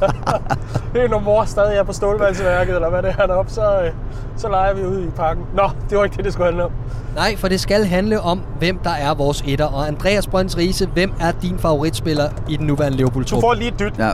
[0.95, 3.91] det er når mor stadig er på stålvandsværket, eller hvad det er deroppe, så, øh,
[4.37, 5.45] så leger vi ude i parken.
[5.55, 6.71] Nå, det var ikke det, det skulle handle om.
[7.15, 9.65] Nej, for det skal handle om, hvem der er vores etter.
[9.65, 13.35] Og Andreas Brøns Riese, hvem er din favoritspiller i den nuværende liverpool -trup?
[13.35, 13.99] Du får lige et dyt.
[13.99, 14.05] Ja,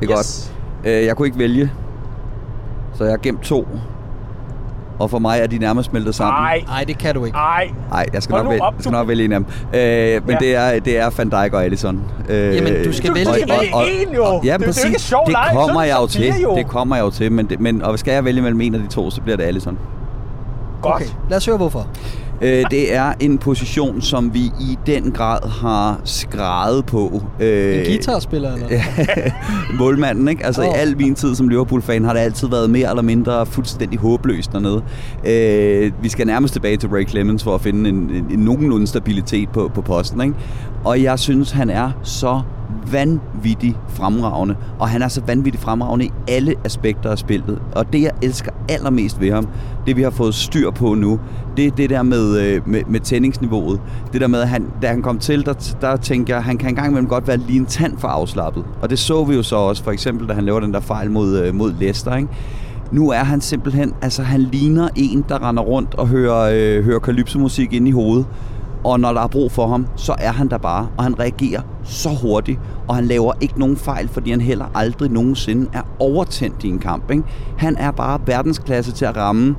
[0.00, 0.52] det er yes.
[0.82, 0.92] godt.
[0.92, 1.72] Øh, jeg kunne ikke vælge,
[2.94, 3.68] så jeg har gemt to.
[4.98, 6.42] Og for mig er de nærmest smeltet sammen.
[6.42, 7.36] Nej, Nej, det kan du ikke.
[7.36, 7.70] Nej.
[7.90, 9.46] Nej, jeg skal nok, vælge, jeg skal nok vælge en af dem.
[9.48, 10.38] Øh, men ja.
[10.38, 12.02] det, er, det er Van Dijk og Alisson.
[12.28, 14.24] Øh, Jamen, du skal vælge og, og, og, en, jo.
[14.24, 14.82] Og, ja, det, præcis.
[14.82, 16.34] det er ikke sjov det kommer jeg jo til.
[16.42, 16.56] Jo.
[16.56, 17.32] Det kommer jeg jo til.
[17.32, 19.44] Men, det, men og skal jeg vælge mellem en af de to, så bliver det
[19.44, 19.78] Alisson.
[20.82, 20.94] Godt.
[20.94, 21.86] Okay, lad os høre hvorfor.
[22.42, 27.22] Øh, det er en position, som vi i den grad har skrevet på.
[27.40, 28.68] Øh, en guitarspiller, eller?
[29.78, 30.46] målmanden, ikke?
[30.46, 30.68] Altså oh.
[30.68, 34.52] i al min tid som Liverpool-fan har det altid været mere eller mindre fuldstændig håbløst
[34.52, 34.82] dernede.
[35.26, 38.86] Øh, vi skal nærmest tilbage til Ray Clemens for at finde en, en, en nogenlunde
[38.86, 40.34] stabilitet på, på posten, ikke?
[40.84, 42.42] Og jeg synes, han er så
[42.92, 47.58] vanvittigt fremragende, og han er så vanvittigt fremragende i alle aspekter af spillet.
[47.74, 49.48] Og det, jeg elsker allermest ved ham,
[49.86, 51.20] det vi har fået styr på nu,
[51.56, 53.80] det er det der med, øh, med, med tændingsniveauet.
[54.12, 56.68] Det der med, at han, da han kom til, der, der tænker jeg, han kan
[56.68, 58.64] engang imellem godt være lige en tand for afslappet.
[58.82, 61.10] Og det så vi jo så også, for eksempel, da han laver den der fejl
[61.10, 62.28] mod, øh, mod Leicester, ikke?
[62.92, 66.98] Nu er han simpelthen, altså han ligner en, der render rundt og hører, øh, hører
[66.98, 68.26] kalypsomusik ind i hovedet.
[68.84, 71.62] Og når der er brug for ham, så er han der bare, og han reagerer
[71.84, 76.64] så hurtigt, og han laver ikke nogen fejl, fordi han heller aldrig nogensinde er overtændt
[76.64, 77.10] i en kamp.
[77.10, 77.22] Ikke?
[77.58, 79.56] Han er bare verdensklasse til at ramme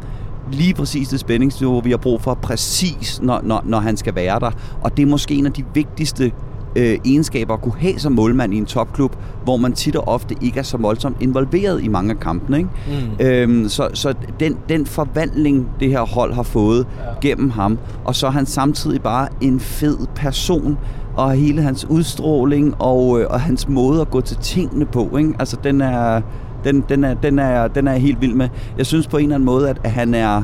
[0.51, 4.39] lige præcis det spændingsniveau, vi har brug for, præcis når, når, når han skal være
[4.39, 4.51] der.
[4.81, 6.31] Og det er måske en af de vigtigste
[6.75, 10.35] øh, egenskaber at kunne have som målmand i en topklub, hvor man tit og ofte
[10.41, 12.57] ikke er så voldsomt involveret i mange af kampene.
[12.57, 12.69] Ikke?
[12.87, 13.25] Mm.
[13.25, 17.27] Øhm, så så den, den forvandling, det her hold har fået ja.
[17.27, 20.77] gennem ham, og så er han samtidig bare en fed person,
[21.17, 25.33] og hele hans udstråling og, øh, og hans måde at gå til tingene på, ikke?
[25.39, 26.21] altså den er,
[26.63, 28.49] den, den, er, den, er, den er helt vild med.
[28.77, 30.43] Jeg synes på en eller anden måde, at, at han er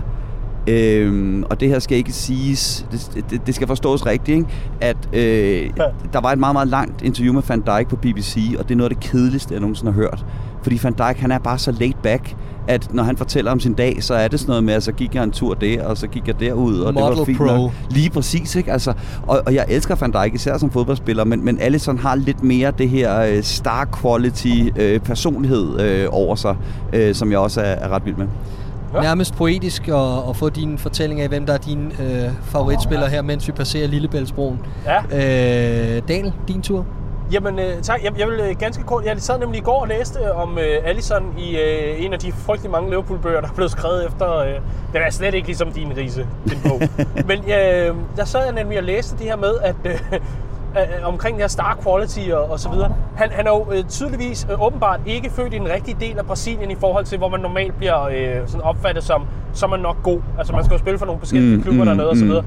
[0.67, 4.49] Øhm, og det her skal ikke siges, det, det, det skal forstås rigtigt, ikke?
[4.81, 5.69] at øh,
[6.13, 8.75] der var et meget, meget langt interview med Van Dijk på BBC, og det er
[8.75, 10.25] noget af det kedeligste, jeg nogensinde har hørt.
[10.63, 12.35] Fordi Van Dijk, han er bare så laid back,
[12.67, 14.91] at når han fortæller om sin dag, så er det sådan noget med, at så
[14.91, 17.37] gik jeg en tur der, og så gik jeg derud, og Model det var fint
[17.37, 17.45] pro.
[17.45, 17.71] nok.
[17.89, 18.71] Lige præcis, ikke?
[18.71, 18.93] Altså,
[19.27, 22.71] og, og jeg elsker Van Dijk, især som fodboldspiller, men, men Alisson har lidt mere
[22.77, 26.55] det her øh, star quality øh, personlighed øh, over sig,
[26.93, 28.27] øh, som jeg også er, er ret vild med.
[28.93, 29.01] Ja.
[29.01, 33.21] Nærmest poetisk at, at få din fortælling af, hvem der er din øh, favoritspiller her,
[33.21, 34.65] mens vi passerer Lillebæltsbroen.
[34.85, 34.97] Ja.
[35.97, 36.85] Øh, Daniel, din tur?
[37.31, 38.03] Jamen øh, tak.
[38.03, 39.05] Jeg, jeg vil øh, ganske kort...
[39.05, 42.31] Jeg sad nemlig i går og læste om øh, Allison i øh, en af de
[42.31, 44.37] frygtelig mange Liverpool-bøger, der er blevet skrevet efter...
[44.37, 44.53] Øh,
[44.93, 46.81] den er slet ikke ligesom din rise, din bog.
[47.29, 49.75] Men øh, der sad jeg nemlig og læste det her med, at...
[49.85, 49.99] Øh,
[50.79, 52.93] øh, omkring det her star quality og, og så videre.
[53.15, 56.25] Han, han er jo øh, tydeligvis øh, åbenbart ikke født i den rigtige del af
[56.25, 59.25] Brasilien i forhold til, hvor man normalt bliver øh, sådan opfattet som,
[59.63, 60.19] er man nok god.
[60.37, 62.23] Altså man skal jo spille for nogle forskellige Mm, mm, klubber mm, dernede og så
[62.23, 62.29] mm.
[62.29, 62.43] videre.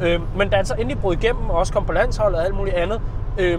[0.00, 2.56] Øh, men da han så endelig brød igennem og også kom på landsholdet og alt
[2.56, 3.00] muligt andet,
[3.38, 3.58] øh,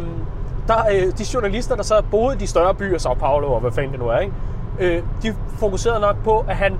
[0.68, 3.72] der, øh, de journalister, der så boede i de større byer, Sao Paulo og hvad
[3.72, 4.34] fanden det nu er, ikke?
[4.80, 6.74] Øh, de fokuserede nok på, at han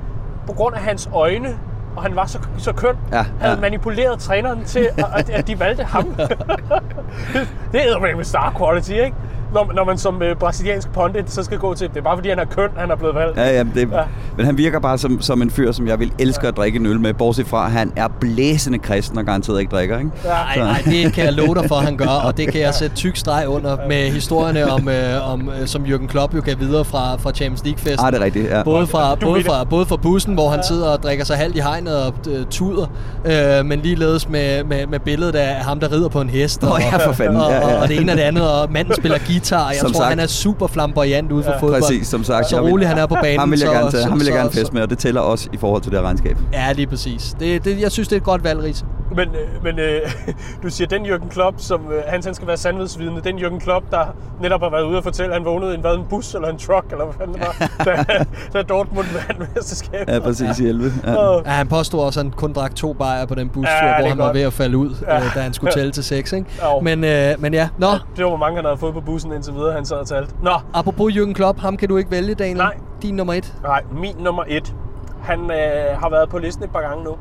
[0.48, 1.60] på grund af hans øjne,
[1.96, 3.56] og han var så, så køn, Ja, ja.
[3.56, 6.06] manipuleret træneren til, at, at de valgte ham.
[7.72, 9.16] det er med star quality, ikke?
[9.54, 12.30] Når, når man som øh, brasiliansk pundit så skal gå til, det er bare fordi
[12.30, 13.38] han er køn, han er blevet valgt.
[13.38, 13.98] Ja, ja, det, Ja.
[13.98, 14.04] ja.
[14.38, 16.86] Men han virker bare som, som en fyr, som jeg vil elske at drikke en
[16.86, 20.12] øl med, bortset fra, at han er blæsende kristen og garanteret ikke drikker, ikke?
[20.26, 22.62] Nej, Så- nej, det kan jeg love dig for, at han gør, og det kan
[22.62, 26.42] jeg sætte tyk streg under med historierne om, øh, om øh, som Jürgen Klopp jo
[26.42, 28.06] kan videre fra, fra Champions League-festen.
[28.06, 28.64] Ah, det er rigtigt, ja.
[28.64, 31.60] Både fra, både, fra, både fra bussen, hvor han sidder og drikker sig halvt i
[31.60, 32.86] hegnet og øh, tuder,
[33.26, 36.62] øh, men ligeledes med, med, med billedet af ham, der rider på en hest.
[36.62, 37.36] Nå ja, for fanden.
[37.38, 37.76] Og, Ja, ja.
[37.76, 39.41] og, og det ene og det andet, og manden spiller guitar.
[39.52, 40.10] Jeg Som tror, sagt.
[40.10, 41.82] han er super flamboyant ude for fodbold.
[41.82, 42.50] Præcis, som sagt.
[42.50, 43.40] Så rolig han er på banen.
[43.40, 44.98] Ham vil jeg så- gerne, tage, så- ham vil jeg gerne feste med, og det
[44.98, 46.38] tæller også i forhold til det her regnskab.
[46.54, 47.36] Ja, lige præcis.
[47.40, 48.86] Det, det, jeg synes, det er et godt valg, Ries.
[49.16, 50.02] Men, øh, men øh,
[50.64, 53.86] du siger, den Jürgen Klopp, som øh, han, han skal være sandhedsvidende, den Jürgen Klopp,
[53.92, 54.06] der
[54.42, 56.48] netop har været ude og fortælle, at han vågnede i en, hvad, en bus eller
[56.50, 60.14] en truck, eller hvad fanden det var, da, da Dortmund vandt mesterskabet.
[60.14, 60.92] Ja, præcis i 11.
[61.04, 61.16] Ja.
[61.16, 64.00] Og- Ja, han påstod også, at han kun drak to bajer på den bustur, Ja,
[64.00, 64.36] hvor han var godt.
[64.36, 65.16] ved at falde ud, Ja.
[65.18, 66.34] øh, da han skulle tælle til seks.
[66.34, 66.48] Ikke?
[66.64, 66.80] Jo.
[66.80, 69.54] Men, øh, men ja, nå, Det var, hvor mange han havde fået på bussen indtil
[69.54, 70.34] videre, han sad og talte.
[70.44, 72.58] Nå, apropos Jürgen Klopp, ham kan du ikke vælge, Daniel.
[72.58, 72.74] Nej.
[73.02, 73.54] Din nummer et.
[73.64, 74.74] nej, min nummer et.
[75.22, 77.16] Han øh, har været på listen et par gange nu.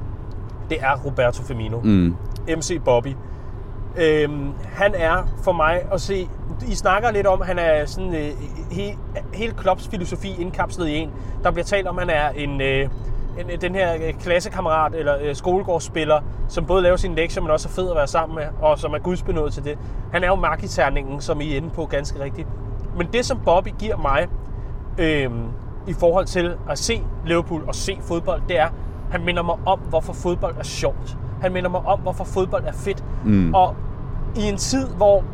[0.71, 1.81] Det er Roberto Firmino.
[1.81, 2.17] Mm.
[2.49, 3.17] MC Bobby.
[3.97, 6.29] Øhm, han er for mig at se...
[6.69, 8.31] I snakker lidt om, at han er sådan øh,
[8.71, 8.99] he,
[9.35, 11.11] hele Klopps filosofi indkapslet i en.
[11.43, 12.89] Der bliver talt om, at han er en, øh,
[13.39, 17.69] en, den her øh, klassekammerat eller øh, skolegårdsspiller, som både laver sine lektier, men også
[17.69, 19.79] er fed at være sammen med, og som er gudsbenået til det.
[20.13, 22.49] Han er jo magiterningen, som I er inde på ganske rigtigt.
[22.97, 24.29] Men det, som Bobby giver mig
[24.99, 25.31] øh,
[25.89, 28.69] i forhold til at se Liverpool og se fodbold, det er,
[29.11, 31.17] han minder mig om, hvorfor fodbold er sjovt.
[31.43, 33.05] Han minder mig om, hvorfor fodbold er fedt.
[33.25, 33.55] Mm.
[33.55, 33.75] Og
[34.37, 35.25] i en tid, hvor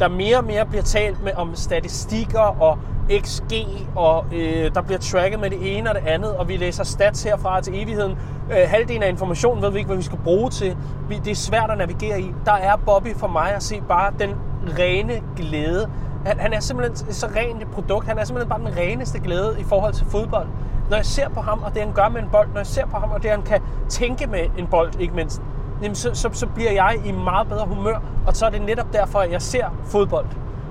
[0.00, 2.78] der mere og mere bliver talt med om statistikker og
[3.20, 3.52] XG,
[3.96, 7.22] og øh, der bliver tracket med det ene og det andet, og vi læser stats
[7.22, 8.18] herfra til evigheden.
[8.50, 10.76] Øh, halvdelen af informationen ved vi ikke, hvad vi skal bruge til.
[11.08, 12.34] Vi, det er svært at navigere i.
[12.44, 14.30] Der er Bobby for mig at se bare den
[14.78, 15.90] rene glæde.
[16.26, 18.06] Han, han er simpelthen så rent et produkt.
[18.06, 20.46] Han er simpelthen bare den reneste glæde i forhold til fodbold.
[20.92, 22.86] Når jeg ser på ham, og det han gør med en bold, når jeg ser
[22.86, 25.42] på ham, og det han kan tænke med en bold, ikke mindst,
[25.82, 28.92] jamen så, så, så bliver jeg i meget bedre humør, og så er det netop
[28.92, 30.26] derfor, at jeg ser fodbold.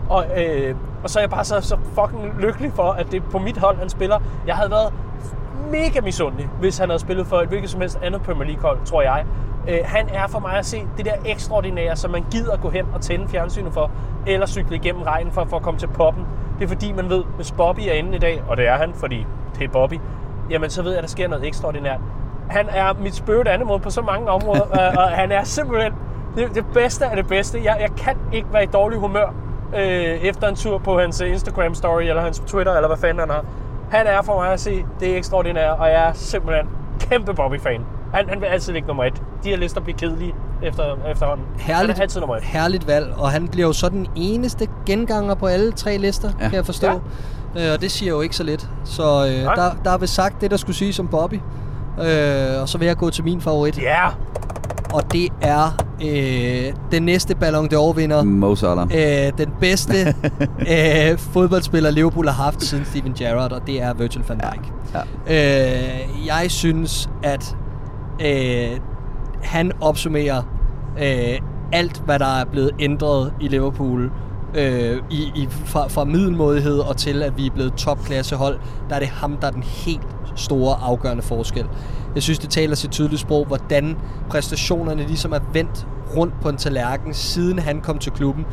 [0.10, 3.30] Og, øh, og så er jeg bare så, så fucking lykkelig for, at det er
[3.32, 4.20] på mit hold, han spiller.
[4.48, 4.94] Jeg havde været
[5.72, 9.02] mega misundelig, hvis han havde spillet for et hvilket som helst andet Premier League-hold, tror
[9.02, 9.26] jeg.
[9.68, 12.86] Øh, han er for mig at se det der ekstraordinære, som man gider gå hen
[12.94, 13.92] og tænde fjernsynet for,
[14.28, 16.26] eller cykle igennem regnen for, for at komme til poppen.
[16.60, 18.94] Det er fordi, man ved, hvis Bobby er inde i dag, og det er han,
[18.94, 19.26] fordi
[19.60, 20.00] det er Bobby,
[20.50, 22.00] jamen så ved jeg, at der sker noget ekstraordinært.
[22.50, 25.94] Han er mit spirit animal på så mange områder, øh, og han er simpelthen
[26.36, 27.62] det, det bedste af det bedste.
[27.64, 29.34] Jeg, jeg kan ikke være i dårlig humør
[29.76, 33.30] øh, efter en tur på hans Instagram story, eller hans Twitter, eller hvad fanden han
[33.30, 33.46] har.
[33.92, 36.68] Han er for mig at se det er ekstraordinære, og jeg er simpelthen
[37.00, 37.82] kæmpe Bobby-fan.
[38.14, 39.22] Han, han vil altid ligge nummer et.
[39.44, 41.46] De her lister bliver kedelige efter, efterhånden.
[41.60, 42.44] Herligt, Han er altid nummer et.
[42.44, 46.44] herligt valg, og han bliver jo så den eneste genganger på alle tre lister, ja.
[46.44, 46.88] kan jeg forstå.
[46.88, 46.94] Ja.
[47.58, 48.70] Øh, og det siger jo ikke så lidt.
[48.84, 49.56] Så øh, Nej.
[49.56, 51.40] der, der er vist sagt det, der skulle sige som Bobby.
[52.02, 54.14] Øh, og så vil jeg gå til min favorit, Ja, yeah.
[54.94, 58.24] og det er øh, den næste Ballon d'Or-vinder.
[58.24, 58.88] Mo Salah.
[58.96, 59.94] Øh, den bedste
[61.12, 64.72] øh, fodboldspiller Liverpool har haft siden Steven Gerrard, og det er Virgil van Dijk.
[64.94, 65.02] Ja.
[65.28, 67.56] Øh, jeg synes, at
[68.26, 68.80] øh,
[69.44, 70.42] han opsummerer
[71.02, 71.40] øh,
[71.74, 74.12] alt, hvad der er blevet ændret i Liverpool
[74.56, 79.00] øh, i, i, fra, fra middelmådighed og til, at vi er blevet topklassehold, der er
[79.00, 81.66] det ham, der er den helt store afgørende forskel.
[82.16, 83.98] Jeg synes, det taler sit tydelige sprog, hvordan
[84.30, 85.88] præstationerne ligesom er vendt
[86.18, 88.46] rundt på en tallerken, siden han kom til klubben.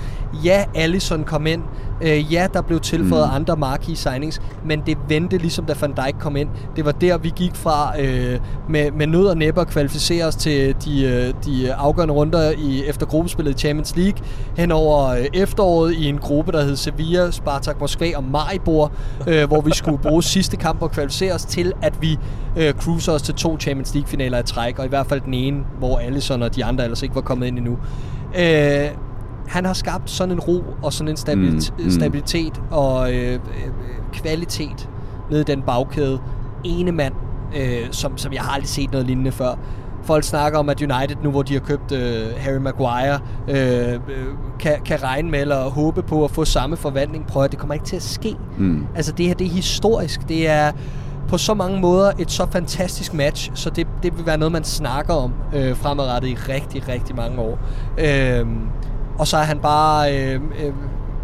[0.44, 1.62] Ja, Allison kom ind.
[2.00, 3.34] Øh, ja, der blev tilføjet mm.
[3.34, 6.48] andre marquee signings, men det vendte ligesom da Van Dijk kom ind.
[6.76, 10.36] Det var der, vi gik fra øh, med, med nød og næppe at kvalificere os
[10.36, 14.24] til de, øh, de afgørende runder i, efter gruppespillet i Champions League,
[14.56, 18.92] hen over øh, efteråret i en gruppe, der hed Sevilla, Spartak Moskva og Maribor,
[19.26, 22.18] øh, hvor vi skulle bruge sidste kamp og kvalificere os til, at vi
[22.56, 25.64] øh, cruiser os til to Champions League-finaler i træk, og i hvert fald den ene,
[25.78, 27.78] hvor Allison og de andre ellers ikke var kommet ind endnu.
[28.38, 28.88] Øh,
[29.49, 31.90] han har skabt sådan en ro og sådan en stabilit- mm, mm.
[31.90, 33.38] stabilitet og øh, øh,
[34.12, 34.88] kvalitet
[35.30, 36.18] ned i den bagkæde.
[36.64, 37.14] Ene mand,
[37.57, 39.55] øh, som, som jeg har aldrig set noget lignende før.
[40.03, 43.18] Folk snakker om, at United nu, hvor de har købt øh, Harry Maguire,
[43.49, 44.01] øh, øh,
[44.61, 47.26] kan, kan regne med eller håbe på at få samme forvandling.
[47.26, 48.36] Prøv at det kommer ikke til at ske.
[48.59, 48.86] Mm.
[48.94, 50.28] Altså det her, det er historisk.
[50.28, 50.72] Det er
[51.29, 54.64] på så mange måder et så fantastisk match, så det, det vil være noget, man
[54.64, 57.59] snakker om øh, fremadrettet i rigtig, rigtig mange år.
[57.99, 58.47] Øh,
[59.18, 60.16] og så er han bare...
[60.16, 60.72] Øh, øh,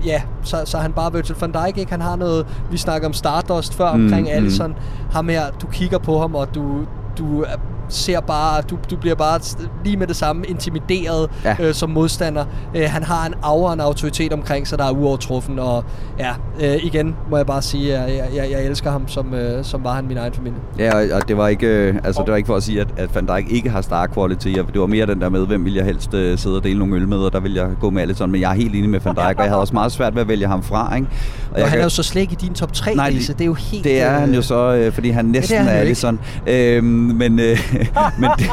[0.06, 1.90] ja, så, så er han bare Virgil van Dijk, ikke?
[1.90, 2.46] Han har noget...
[2.70, 4.70] Vi snakker om Stardust før mm, omkring Alisson.
[4.70, 5.10] Mm.
[5.12, 6.86] Ham her, du kigger på ham, og du,
[7.18, 7.44] du
[7.88, 9.40] ser bare, du, du bliver bare
[9.84, 11.56] lige med det samme intimideret ja.
[11.60, 12.44] øh, som modstander.
[12.74, 15.84] Øh, han har en aura en autoritet omkring sig, der er uovertruffen, og
[16.18, 16.30] ja,
[16.60, 19.84] øh, igen må jeg bare sige, at jeg, jeg, jeg elsker ham, som, øh, som
[19.84, 20.58] var han min egen familie.
[20.78, 22.88] Ja, og, og det var ikke, øh, altså det var ikke for at sige, at,
[22.96, 24.48] at Van Dijk ikke har star quality.
[24.48, 26.96] Det var mere den der med, hvem vil jeg helst øh, sidde og dele nogle
[26.96, 29.00] øl med, og der vil jeg gå med Alisson, men jeg er helt enig med
[29.00, 31.08] Van Dijk, og jeg havde også meget svært ved at vælge ham fra, ikke?
[31.50, 31.78] Og, og han kan...
[31.78, 33.84] er jo så slet ikke i din top 3, Nej, det, det er jo helt...
[33.84, 36.20] Det er han jo så, øh, fordi han næsten ja, er, er Alisson.
[36.46, 37.73] Øhm, men, øh,
[38.20, 38.46] men det,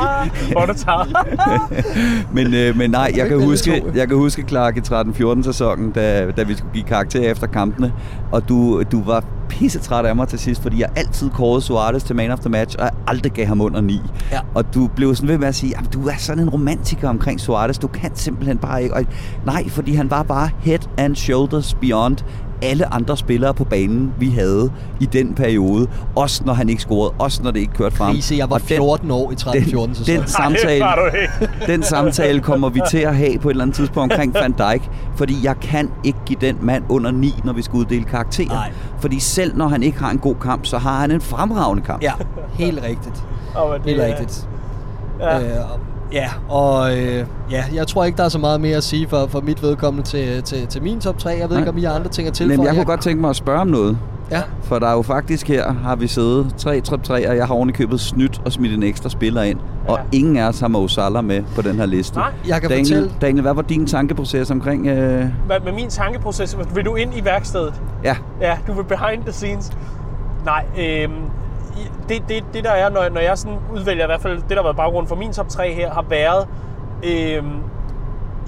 [0.52, 1.06] hvor du tager.
[2.34, 6.32] men, øh, men nej, jeg kan, huske, jeg kan huske Clark i 13-14 sæsonen, da,
[6.32, 7.94] da vi skulle give karakter efter kampene,
[8.32, 12.04] og du, du var pisse træt af mig til sidst, fordi jeg altid kårede Suarez
[12.04, 14.02] til man of the match, og jeg aldrig gav ham under 9.
[14.32, 14.40] Ja.
[14.56, 17.40] Og du blev sådan ved med at sige, at du er sådan en romantiker omkring
[17.40, 18.96] Suarez, du kan simpelthen bare ikke.
[18.96, 19.06] Og
[19.46, 22.18] nej, fordi han var bare head and shoulders beyond
[22.62, 25.88] alle andre spillere på banen, vi havde i den periode.
[26.16, 28.14] Også når han ikke scorede, også når det ikke kørte frem.
[28.14, 30.06] Krise, jeg var 14 den, år i 13-14 sæson.
[30.06, 30.86] Den samtale,
[31.68, 34.90] den samtale kommer vi til at have på et eller andet tidspunkt omkring Van Dijk,
[35.16, 38.48] fordi jeg kan ikke give den mand under 9, når vi skal uddele karakterer.
[38.48, 38.72] Nej.
[39.00, 42.04] Fordi selv når han ikke har en god kamp, så har han en fremragende kamp.
[42.04, 42.14] Ja,
[42.54, 43.24] helt rigtigt.
[43.56, 44.48] Oh, helt rigtigt.
[45.20, 45.40] Ja.
[45.40, 45.56] Øh,
[46.14, 49.28] Ja, og øh, ja, jeg tror ikke, der er så meget mere at sige for,
[49.28, 51.30] for mit vedkommende til, til, til min top 3.
[51.30, 51.58] Jeg ved Nej.
[51.60, 52.58] ikke, om I har andre ting at tilføje.
[52.58, 53.98] Men jeg kunne godt tænke mig at spørge om noget.
[54.32, 54.42] Ja.
[54.64, 57.54] For der er jo faktisk her, har vi siddet 3 top 3, og jeg har
[57.54, 59.60] oven købet snydt og smidt en ekstra spiller ind.
[59.88, 59.92] Ja.
[59.92, 62.18] Og ingen af os har Mo Salah med på den her liste.
[62.18, 63.12] Nej, jeg kan Daniel, fortælle.
[63.22, 64.88] Daniel, hvad var din tankeproces omkring...
[64.88, 65.26] Øh...
[65.46, 66.58] Hvad med min tankeproces?
[66.76, 67.82] Vil du ind i værkstedet?
[68.04, 68.16] Ja.
[68.42, 69.72] Ja, du vil behind the scenes.
[70.46, 71.10] Nej, øh,
[72.10, 74.56] det, det, det der er, når, når jeg sådan udvælger i hvert fald, det der
[74.56, 76.48] har været baggrund for min top 3 her, har været,
[77.04, 77.44] øh,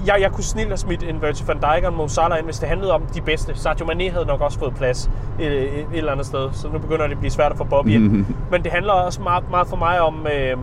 [0.06, 2.44] jeg, jeg kunne snilt have smidt en Virgil van Dijk og en Mo Salah ind,
[2.44, 3.58] hvis det handlede om de bedste.
[3.58, 5.10] Sadio Mane havde nok også fået plads
[5.40, 7.64] et, et, et eller andet sted, så nu begynder det at blive svært at få
[7.64, 8.02] Bobby ind.
[8.02, 8.36] Mm-hmm.
[8.50, 10.56] Men det handler også meget, meget for mig om, øh,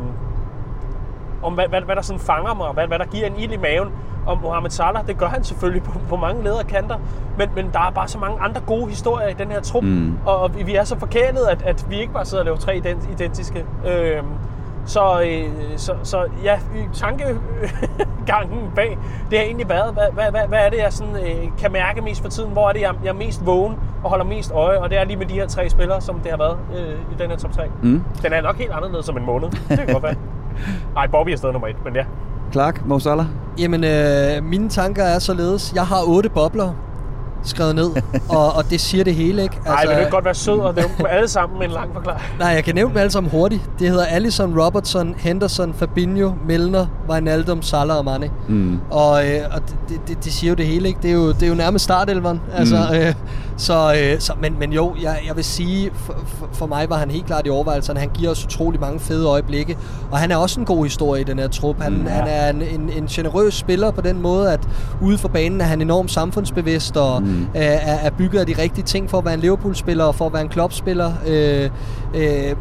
[1.43, 3.57] om hvad, hvad, hvad der sådan fanger mig, hvad, hvad der giver en ild i
[3.57, 3.89] maven
[4.27, 5.07] om Mohamed Salah.
[5.07, 6.97] Det gør han selvfølgelig på, på mange lederkanter,
[7.37, 10.17] men, men der er bare så mange andre gode historier i den her trup, mm.
[10.25, 12.77] og, og vi er så forkælet, at, at vi ikke bare sidder og laver tre
[13.11, 13.65] identiske.
[13.87, 14.23] Øh,
[14.85, 16.59] så, øh, så, så ja,
[16.93, 18.97] tankegangen bag,
[19.29, 22.01] det har egentlig været, hvad, hvad, hvad, hvad er det, jeg sådan, øh, kan mærke
[22.01, 22.51] mest for tiden?
[22.51, 24.79] Hvor er det, jeg, jeg er mest vågen og holder mest øje?
[24.79, 27.15] Og det er lige med de her tre spillere, som det har været øh, i
[27.19, 27.63] den her top 3.
[27.83, 28.03] Mm.
[28.21, 29.49] Den er nok helt anderledes som en måned.
[29.69, 30.15] Det kan godt være.
[30.95, 32.05] Nej, Bobby er stadig nummer et, men ja.
[32.51, 33.25] Clark, Mo Salah?
[33.57, 35.71] Jamen, øh, mine tanker er således.
[35.75, 36.73] Jeg har otte bobler
[37.43, 37.89] skrevet ned,
[38.37, 39.55] og, og det siger det hele, ikke?
[39.65, 41.73] Nej, altså, men det kan godt være sød og nævne dem alle sammen med en
[41.73, 42.21] lang forklaring.
[42.39, 43.69] Nej, jeg kan nævne dem alle sammen hurtigt.
[43.79, 48.31] Det hedder Allison, Robertson, Henderson, Fabinho, Milner, Wijnaldum, Salah og Mane.
[48.47, 48.79] Mm.
[48.89, 50.99] Og, øh, og det, det, det, siger jo det hele, ikke?
[51.01, 52.41] Det er jo, det er jo nærmest startelveren.
[52.53, 52.97] Altså, mm.
[52.97, 53.13] øh,
[53.57, 56.97] så, øh, så, men, men jo, jeg, jeg vil sige, for, for, for mig var
[56.97, 57.99] han helt klart i overvejelserne.
[57.99, 59.77] Han giver os utrolig mange fede øjeblikke,
[60.11, 61.81] og han er også en god historie i den her trup.
[61.81, 62.09] Han, mm, ja.
[62.09, 64.67] han er en, en, en generøs spiller på den måde, at
[65.01, 67.47] ude for banen er han enormt samfundsbevidst og mm.
[67.53, 70.33] er, er bygget af de rigtige ting for at være en Liverpool-spiller og for at
[70.33, 71.13] være en Klopp-spiller.
[71.27, 71.69] Øh,
[72.15, 72.55] øh,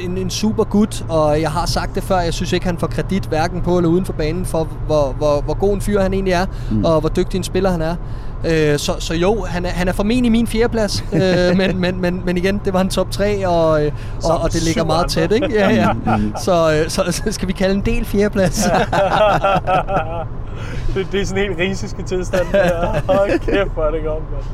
[0.00, 2.86] en, en super gut, og jeg har sagt det før, jeg synes ikke, han får
[2.86, 6.14] kredit hverken på eller uden for banen for, hvor, hvor, hvor god en fyr han
[6.14, 6.84] egentlig er, mm.
[6.84, 7.96] og hvor dygtig en spiller han er.
[8.46, 12.22] Øh, så, så jo, han er, han er formentlig min fjerdeplads, øh, men, men, men,
[12.24, 13.70] men igen, det var en top 3, og,
[14.24, 15.54] og, og det ligger meget tæt, ikke?
[15.54, 15.88] Ja, ja.
[16.44, 18.62] Så, øh, så, så skal vi kalde en del fjerdeplads.
[20.94, 22.46] det, det er sådan en helt risiske tilstand.
[23.06, 24.44] Hold kæft, hvor er det godt, mand.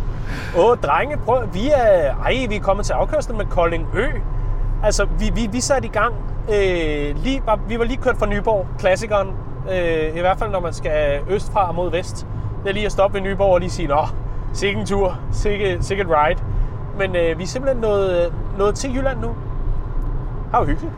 [0.58, 4.06] Åh, drenge, prøv, vi er, ej, vi er kommet til afkørslen med Kolding Ø.
[4.84, 6.14] Altså, vi, vi, vi satte i gang,
[6.54, 9.28] øh, lige, var, vi var lige kørt fra Nyborg, klassikeren,
[9.72, 12.26] øh, i hvert fald når man skal østfra mod vest.
[12.62, 13.98] Det er lige at stoppe ved Nyborg og lige sige, nå,
[14.52, 16.40] sikke en tur, sikke, sikke et ride.
[16.98, 19.28] Men øh, vi er simpelthen nået, nået til Jylland nu.
[20.52, 20.92] Er jo hyggeligt.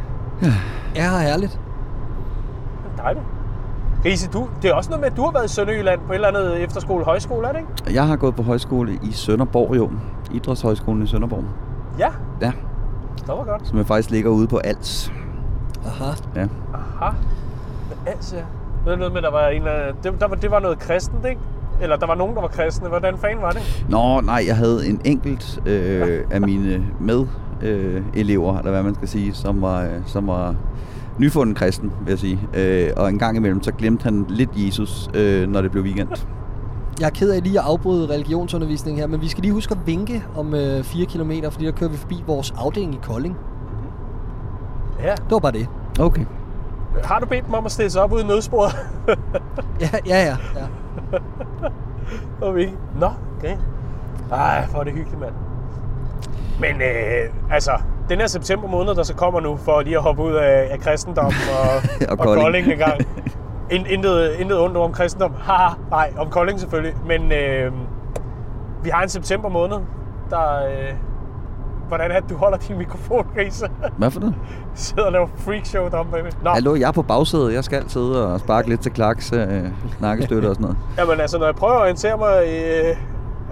[0.95, 1.53] Ja, herligt.
[1.53, 3.25] Det er dejligt.
[4.05, 6.15] Riese, du, det er også noget med, at du har været i Sønderjylland på et
[6.15, 7.95] eller andet efterskole, højskole, er det ikke?
[7.95, 9.91] Jeg har gået på højskole i Sønderborg, jo.
[10.33, 11.45] Idrætshøjskolen i Sønderborg.
[11.99, 12.09] Ja,
[12.41, 12.53] Ja,
[13.19, 13.69] det var godt.
[13.69, 15.13] som jeg faktisk ligger ude på Als.
[15.87, 16.11] Aha.
[16.37, 16.47] Ja.
[16.75, 17.15] Aha.
[18.07, 18.47] Altså, det er
[18.87, 21.41] noget med, der var en af, det, der var, det var noget kristent, ikke?
[21.81, 22.89] Eller der var nogen, der var kristne.
[22.89, 23.85] Hvordan fanden var det?
[23.89, 27.27] Nå, nej, jeg havde en enkelt øh, af mine med
[27.63, 30.55] øh, elever, eller hvad man skal sige, som var, øh, som var
[31.19, 32.41] nyfunden kristen, vil jeg sige.
[32.55, 36.09] Øh, og en gang imellem, så glemte han lidt Jesus, øh, når det blev weekend.
[37.01, 39.87] Jeg er ked af lige at afbryde religionsundervisningen her, men vi skal lige huske at
[39.87, 43.37] vinke om øh, 4 km, fordi der kører vi forbi vores afdeling i Kolding.
[45.03, 45.15] Ja.
[45.15, 45.67] Det var bare det.
[46.01, 46.25] Okay.
[47.05, 48.73] Har du bedt dem om at stille sig op ude i nødsporet?
[49.81, 50.37] Ja, ja, ja.
[50.57, 50.67] ja.
[52.49, 52.69] okay.
[53.01, 53.57] Nå, okay.
[54.33, 55.35] Ej, hvor er det hyggeligt, mand.
[56.61, 57.73] Men øh, altså,
[58.09, 60.81] den her september måned, der så kommer nu, for lige at hoppe ud af, af
[60.81, 62.37] kristendom og, Og og.
[62.37, 63.01] Kolding en gang.
[63.71, 65.35] In, intet, intet ondt om kristendom.
[65.41, 66.95] Haha, nej, om Kolding selvfølgelig.
[67.07, 67.73] Men øh,
[68.83, 69.77] vi har en september måned,
[70.31, 70.67] der...
[70.67, 70.95] Øh,
[71.97, 73.71] hvordan er det, du holder din mikrofon, Grise?
[73.97, 74.35] Hvad for noget?
[74.75, 76.33] Sidder og laver freakshow deromme bagved.
[76.43, 77.55] Nå, Hallo, jeg er på bagsædet.
[77.55, 79.65] Jeg skal sidde og sparke lidt til klaks, øh,
[80.01, 80.77] nakkestøtte og sådan noget.
[80.99, 82.47] Jamen altså, når jeg prøver at orientere mig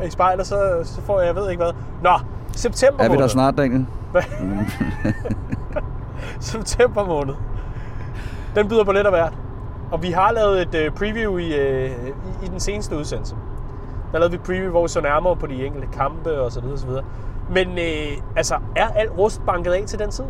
[0.03, 1.73] i, i spejlet, så, så får jeg, jeg ved ikke hvad.
[2.03, 2.19] Nå,
[2.53, 3.23] september Er vi måned.
[3.23, 3.87] der snart, Daniel?
[6.41, 7.35] September måned.
[8.55, 9.33] Den byder på lidt af hvert.
[9.93, 13.35] Og vi har lavet et øh, preview i, øh, i, i den seneste udsendelse.
[14.13, 16.79] Der lavede vi preview, hvor vi så nærmere på de enkelte kampe og så videre,
[16.79, 17.05] så videre.
[17.55, 20.25] Men øh, altså, er alt rust banket af til den tid?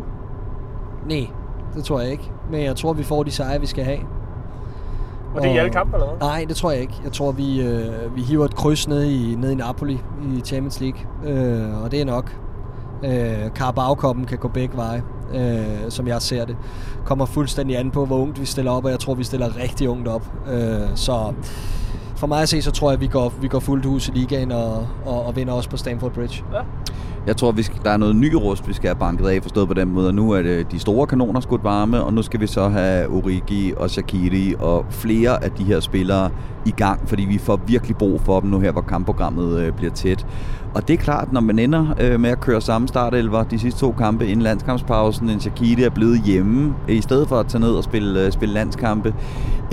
[1.09, 1.27] Nej,
[1.75, 2.31] det tror jeg ikke.
[2.51, 3.99] Men jeg tror, vi får de sejre, vi skal have.
[5.35, 6.27] Og det er i Og- alle kampe, eller hvad?
[6.27, 6.93] Nej, det tror jeg ikke.
[7.03, 9.99] Jeg tror, vi, øh, vi hiver et kryds ned i, ned i Napoli
[10.35, 10.99] i Champions League.
[11.25, 12.37] Øh, og det er nok.
[13.03, 15.03] Øh, Carabao-koppen kan gå begge veje,
[15.33, 16.57] øh, som jeg ser det.
[17.05, 19.89] Kommer fuldstændig an på, hvor ungt vi stiller op, og jeg tror, vi stiller rigtig
[19.89, 20.25] ungt op.
[20.51, 21.33] Øh, så
[22.15, 24.11] for mig at se, så tror jeg, at vi går, vi går fuldt hus i
[24.11, 26.43] ligaen og, og, og vinder også på Stamford Bridge.
[26.53, 26.59] Ja.
[27.27, 29.67] Jeg tror, vi skal, der er noget ny rust, vi skal have banket af, forstået
[29.67, 30.07] på den måde.
[30.07, 33.07] Og nu er det de store kanoner skudt varme, og nu skal vi så have
[33.09, 36.29] Origi og Shakiri og flere af de her spillere
[36.65, 39.91] i gang, fordi vi får virkelig brug for dem nu her, hvor kampprogrammet øh, bliver
[39.91, 40.25] tæt.
[40.73, 43.79] Og det er klart, når man ender øh, med at køre samme startelver de sidste
[43.79, 47.71] to kampe inden landskampspausen, en Shakiri er blevet hjemme, i stedet for at tage ned
[47.71, 49.13] og spille, øh, spille landskampe,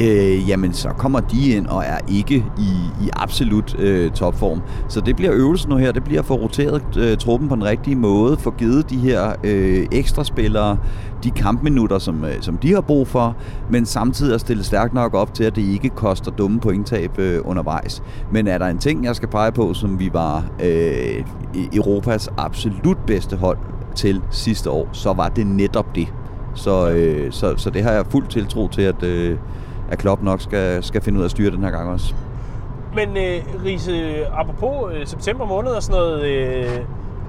[0.00, 4.62] øh, jamen så kommer de ind og er ikke i, i absolut øh, topform.
[4.88, 7.64] Så det bliver øvelsen nu her, det bliver at få roteret øh, truppen på den
[7.64, 10.78] rigtige måde, få givet de her øh, ekstra spillere
[11.24, 13.36] de kampminutter, som, øh, som de har brug for,
[13.70, 17.40] men samtidig at stille stærkt nok op til, at det ikke koster dumme pointtab øh,
[17.44, 18.02] undervejs.
[18.32, 21.24] Men er der en ting, jeg skal pege på, som vi var øh,
[21.72, 23.58] Europas absolut bedste hold
[23.94, 26.08] til sidste år, så var det netop det.
[26.54, 29.38] Så, øh, så, så det har jeg fuld tiltro til, at, øh,
[29.90, 32.14] at Klopp nok skal, skal finde ud af at styre den her gang også.
[32.94, 36.78] Men øh, Riese, apropos øh, september måned og sådan noget, øh,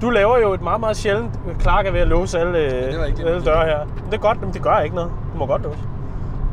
[0.02, 1.30] du laver jo et meget, meget sjældent
[1.60, 3.78] Clark er ved at låse alle, det det, alle døre her.
[3.84, 5.10] Men det er godt, men det gør ikke noget.
[5.32, 5.78] Du må godt låse.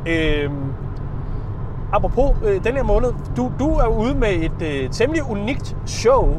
[0.08, 0.50] Øh,
[1.94, 6.36] apropos øh, den her måned, du, du er ude med et øh, temmelig unikt show,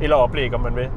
[0.00, 0.88] eller oplæg, om man vil,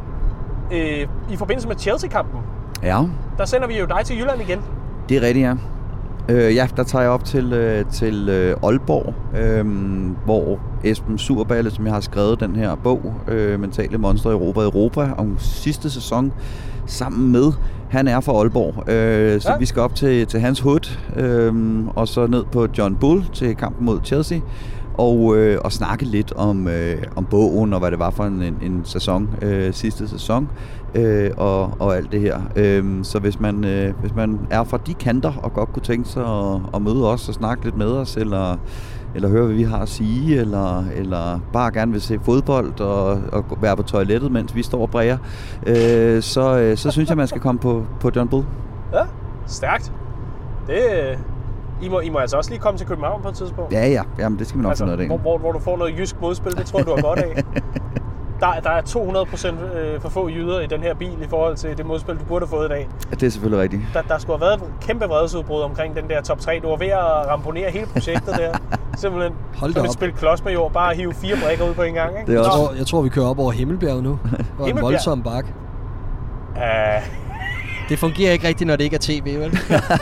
[0.72, 2.40] øh, i forbindelse med Chelsea-kampen.
[2.84, 3.00] Ja,
[3.38, 4.62] Der sender vi jo dig til Jylland igen.
[5.10, 5.54] det er rigtigt, ja.
[6.30, 9.66] Øh, ja, der tager jeg op til, øh, til øh, Aalborg, øh,
[10.26, 14.62] hvor Esben Surballe, som jeg har skrevet den her bog, øh, Mentale Monster i Europa
[14.62, 16.34] Europa, om sidste sæson,
[16.86, 17.52] sammen med,
[17.90, 18.90] han er fra Aalborg.
[18.90, 19.58] Øh, så ja.
[19.58, 21.54] vi skal op til, til hans hood, øh,
[21.96, 24.40] og så ned på John Bull til kampen mod Chelsea,
[24.94, 28.42] og, øh, og snakke lidt om, øh, om bogen, og hvad det var for en,
[28.42, 30.50] en, en sæson, øh, sidste sæson,
[30.96, 32.42] øh, og, og alt det her.
[32.56, 36.10] Øh, så hvis man, øh, hvis man er fra de kanter, og godt kunne tænke
[36.10, 38.58] sig at, at møde os og snakke lidt med os, eller,
[39.16, 43.20] eller høre, hvad vi har at sige, eller, eller bare gerne vil se fodbold og,
[43.32, 45.18] og være på toilettet, mens vi står og bræger,
[45.68, 48.46] øh, så, øh, så synes jeg, man skal komme på, på John Bull.
[48.94, 49.04] Ja,
[49.46, 49.94] stærkt.
[50.68, 51.18] Det, øh,
[51.82, 53.74] I, må, I må altså også lige komme til København på et tidspunkt.
[53.74, 55.20] Ja, ja, jamen, det skal vi nok altså, finde noget af.
[55.20, 57.44] hvor, hvor, hvor du får noget jysk modspil, det tror du har godt af.
[58.42, 61.78] der, der er 200% øh, for få jyder i den her bil i forhold til
[61.78, 62.88] det modspil, du burde have fået i dag.
[63.12, 63.82] Ja, det er selvfølgelig rigtigt.
[63.94, 66.60] Der, der skulle have været et kæmpe vredesudbrud omkring den der top 3.
[66.64, 68.58] Du var ved at ramponere hele projektet der.
[69.02, 69.94] Simpelthen Hold da som et op.
[69.94, 70.72] spil klods med jord.
[70.72, 72.10] Bare hive fire brækker ud på en gang.
[72.20, 72.32] Ikke?
[72.32, 74.20] Det er Jeg også- tror, jeg tror, vi kører op over Himmelbjerget nu.
[74.32, 75.46] Det var en voldsom bak.
[76.56, 76.62] Uh,
[77.92, 79.52] Det fungerer ikke rigtigt, når det ikke er tv, vel?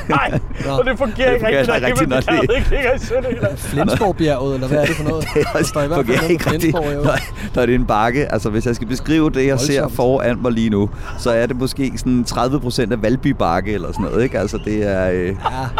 [0.09, 0.71] nej, Nå.
[0.71, 2.99] og det fungerer Det ikke fungerer rigtigt, når ikke rigtigt, når det- ikke ligger i
[2.99, 3.57] Sønderjylland.
[3.71, 5.25] Flensborgbjerget, eller hvad er det for noget?
[5.33, 7.85] Det Der står i hvert fald fungerer noget ikke rigtigt, når, når det er en
[7.85, 8.31] bakke.
[8.33, 9.95] Altså, hvis jeg skal beskrive det, jeg ser Voldsomt.
[9.95, 13.91] foran mig lige nu, så er det måske sådan 30 procent af Valby Bakke eller
[13.91, 14.39] sådan noget, ikke?
[14.39, 15.33] Altså, det er, øh, Ja.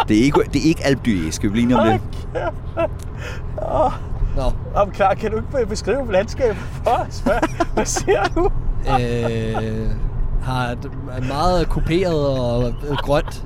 [0.08, 2.00] det er ikke, det er ikke Alpdy, skal vi blive enige om det?
[4.36, 4.42] Nå,
[4.74, 7.18] Om klar, kan du ikke beskrive landskabet for os?
[7.20, 7.34] Hvad,
[7.74, 8.50] hvad ser du?
[9.00, 9.90] øh,
[10.42, 13.44] har et- er meget kuperet og øh, grønt.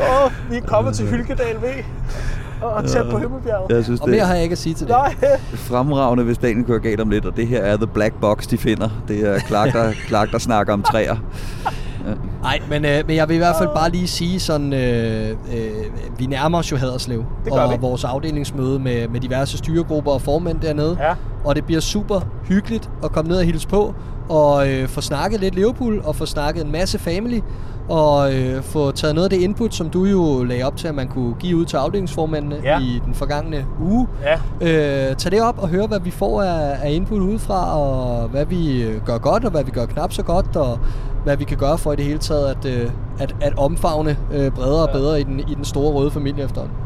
[0.00, 1.64] Åh, oh, vi er kommet til Hylkedal V.
[2.62, 3.70] Og tæt på Himmelbjerget.
[3.76, 4.96] Jeg synes, Og det mere er har jeg ikke at sige til det.
[4.96, 5.14] Nej,
[5.54, 8.58] fremragende, hvis dagen kører galt om lidt, og det her er The Black Box, de
[8.58, 8.88] finder.
[9.08, 11.16] Det er Clark, der, Clark, der snakker om træer.
[12.42, 16.18] Nej, men, øh, men jeg vil i hvert fald bare lige sige sådan, øh, øh,
[16.18, 17.24] vi nærmer os jo Haderslev.
[17.50, 17.76] Og vi.
[17.80, 20.96] vores afdelingsmøde med, med diverse styregrupper og formænd dernede.
[21.00, 21.14] Ja.
[21.44, 23.94] Og det bliver super hyggeligt at komme ned og hilse på,
[24.28, 27.40] og øh, få snakket lidt Liverpool, og få snakket en masse family,
[27.88, 30.94] og øh, få taget noget af det input, som du jo lagde op til, at
[30.94, 32.80] man kunne give ud til afdelingsformændene Ja.
[32.80, 34.06] i den forgangne uge.
[34.60, 35.08] ja.
[35.10, 38.44] Øh, tag det op og høre, hvad vi får af, af input udefra, og hvad
[38.44, 40.78] vi øh, gør godt, og hvad vi gør knap så godt, og
[41.24, 44.50] hvad vi kan gøre for i det hele taget at, øh, at, at omfavne øh,
[44.50, 46.76] bredere og bedre i den, i den store røde familie efterhånden.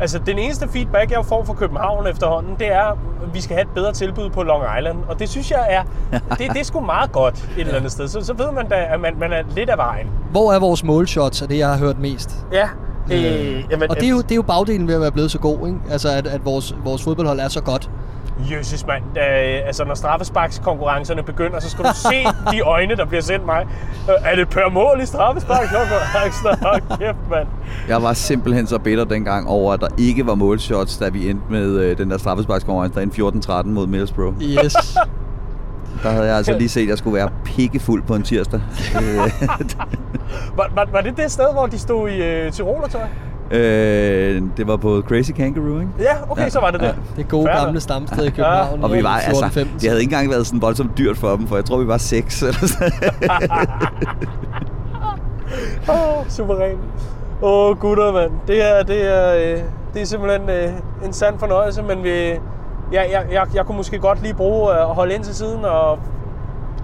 [0.00, 2.96] Altså, den eneste feedback, jeg får fra København efterhånden, det er, at
[3.32, 4.98] vi skal have et bedre tilbud på Long Island.
[5.08, 5.82] Og det synes jeg er,
[6.38, 8.08] det, det er sgu meget godt et eller andet sted.
[8.08, 10.06] Så, så ved man da, at man, man er lidt af vejen.
[10.30, 12.46] Hvor er vores målshots, er det, jeg har hørt mest?
[12.52, 12.68] Ja.
[13.12, 15.38] Øh, jamen, Og det er, jo, det er jo bagdelen ved at være blevet så
[15.38, 15.78] god, ikke?
[15.90, 17.90] Altså, at, at vores, vores fodboldhold er så godt.
[18.50, 19.02] Jesus, mand.
[19.16, 23.66] Øh, altså, når straffesparkskonkurrencerne begynder, så skal du se de øjne, der bliver sendt mig.
[24.08, 26.48] Øh, er det per mål i straffesparkskonkurrencen?
[26.62, 27.48] Hold kæft, mand.
[27.88, 31.44] Jeg var simpelthen så bitter dengang over, at der ikke var målshots, da vi endte
[31.50, 34.42] med øh, den der straffesparkskonkurrence, der endte 14-13 mod Middlesbrough.
[34.42, 34.76] Yes.
[36.02, 38.60] Der havde jeg altså lige set, at jeg skulle være pikkefuld på en tirsdag.
[40.56, 43.00] Var, var, var det det sted, hvor de stod i øh, Tyrolertøj?
[43.50, 45.90] Øh, det var på Crazy Kangaroo, ikke?
[45.98, 46.86] Ja, okay, Ja, så var det ja.
[46.86, 46.96] det.
[47.16, 48.84] Det gode Fair gamle stamsted i København.
[48.84, 49.60] Og vi var, altså, 14-15.
[49.80, 51.98] det havde ikke engang været sådan voldsomt dyrt for dem, for jeg tror, vi var
[51.98, 52.92] seks eller sådan.
[55.88, 56.78] Åh, oh, suveræn.
[57.42, 58.32] Åh, oh, gutter, mand.
[58.46, 59.62] Det er, det er, øh,
[59.94, 60.72] det er simpelthen øh,
[61.04, 62.38] en sand fornøjelse, men vi, jeg,
[62.92, 65.98] jeg, jeg, jeg kunne måske godt lige bruge øh, at holde ind til siden og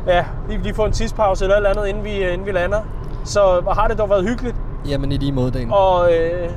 [0.07, 2.81] ja, lige, lige få en tidspause eller eller andet, inden vi, øh, inden vi lander.
[3.25, 4.57] Så har det dog været hyggeligt.
[4.89, 5.73] Jamen i lige måde, Dan.
[5.73, 6.51] Og øh,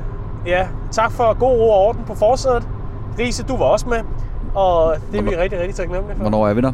[0.46, 2.68] ja, tak for god ro og orden på forsædet.
[3.18, 3.98] Riese, du var også med.
[4.54, 6.22] Og det er vi rigtig, rigtig taknemmelige for.
[6.22, 6.72] Hvornår er vi der?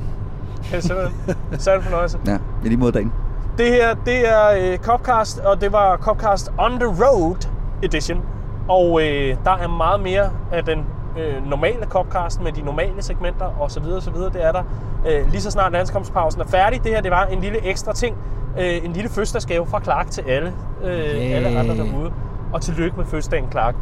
[0.73, 1.37] Ja, simpelthen.
[1.59, 2.19] Sand fornøjelse.
[2.27, 3.13] Ja, i lige mod dagen.
[3.59, 7.49] Det her, det er øh, Copcast, og det var Copcast On The Road
[7.83, 8.21] Edition.
[8.69, 10.85] Og øh, der er meget mere af den
[11.19, 13.83] øh, normale Copcast med de normale segmenter osv.
[13.97, 14.15] osv.
[14.15, 14.63] Det er der.
[15.09, 16.85] Øh, lige så snart landskampspausen er færdig.
[16.85, 18.17] Det her, det var en lille ekstra ting.
[18.59, 20.53] Øh, en lille fødselsdagsgave fra Clark til alle,
[20.85, 22.13] øh, alle andre derude.
[22.53, 23.75] Og tillykke med fødselsdagen, Clark.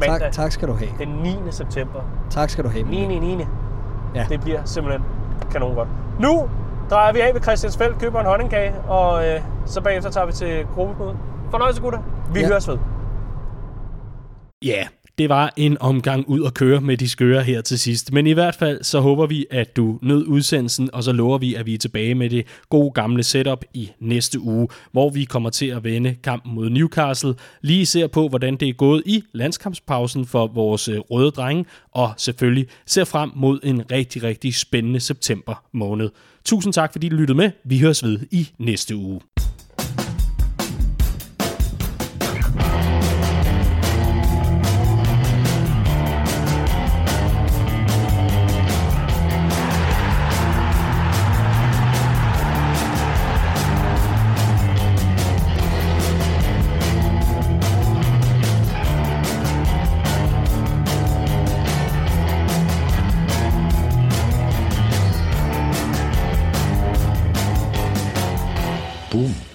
[0.00, 0.90] Mandag Tak, tak skal du have.
[0.98, 1.36] den 9.
[1.50, 2.00] september.
[2.30, 2.84] Tak skal du have.
[2.84, 3.06] 9.
[3.06, 3.18] 9.
[3.18, 3.44] 9.
[4.14, 4.26] Ja.
[4.28, 5.04] Det bliver simpelthen
[5.50, 5.88] kanon godt.
[6.20, 6.48] Nu
[6.90, 10.66] drejer vi af ved Christiansfeldt, køber en honningkage, og øh, så bagefter tager vi til
[10.74, 11.16] gruppemøde.
[11.50, 11.98] Fornøjelse, gutter.
[12.34, 12.46] Vi Ja.
[12.46, 12.78] høres ved.
[14.64, 14.86] Ja,
[15.18, 18.12] det var en omgang ud at køre med de skøre her til sidst.
[18.12, 21.54] Men i hvert fald så håber vi, at du nød udsendelsen, og så lover vi,
[21.54, 25.50] at vi er tilbage med det gode gamle setup i næste uge, hvor vi kommer
[25.50, 27.34] til at vende kampen mod Newcastle.
[27.62, 32.12] Lige ser på, hvordan det er gået i landskampspausen for vores øh, røde drenge, og
[32.16, 36.10] selvfølgelig ser frem mod en rigtig, rigtig spændende september måned.
[36.44, 37.50] Tusind tak, fordi du lyttede med.
[37.64, 39.20] Vi høres ved i næste uge.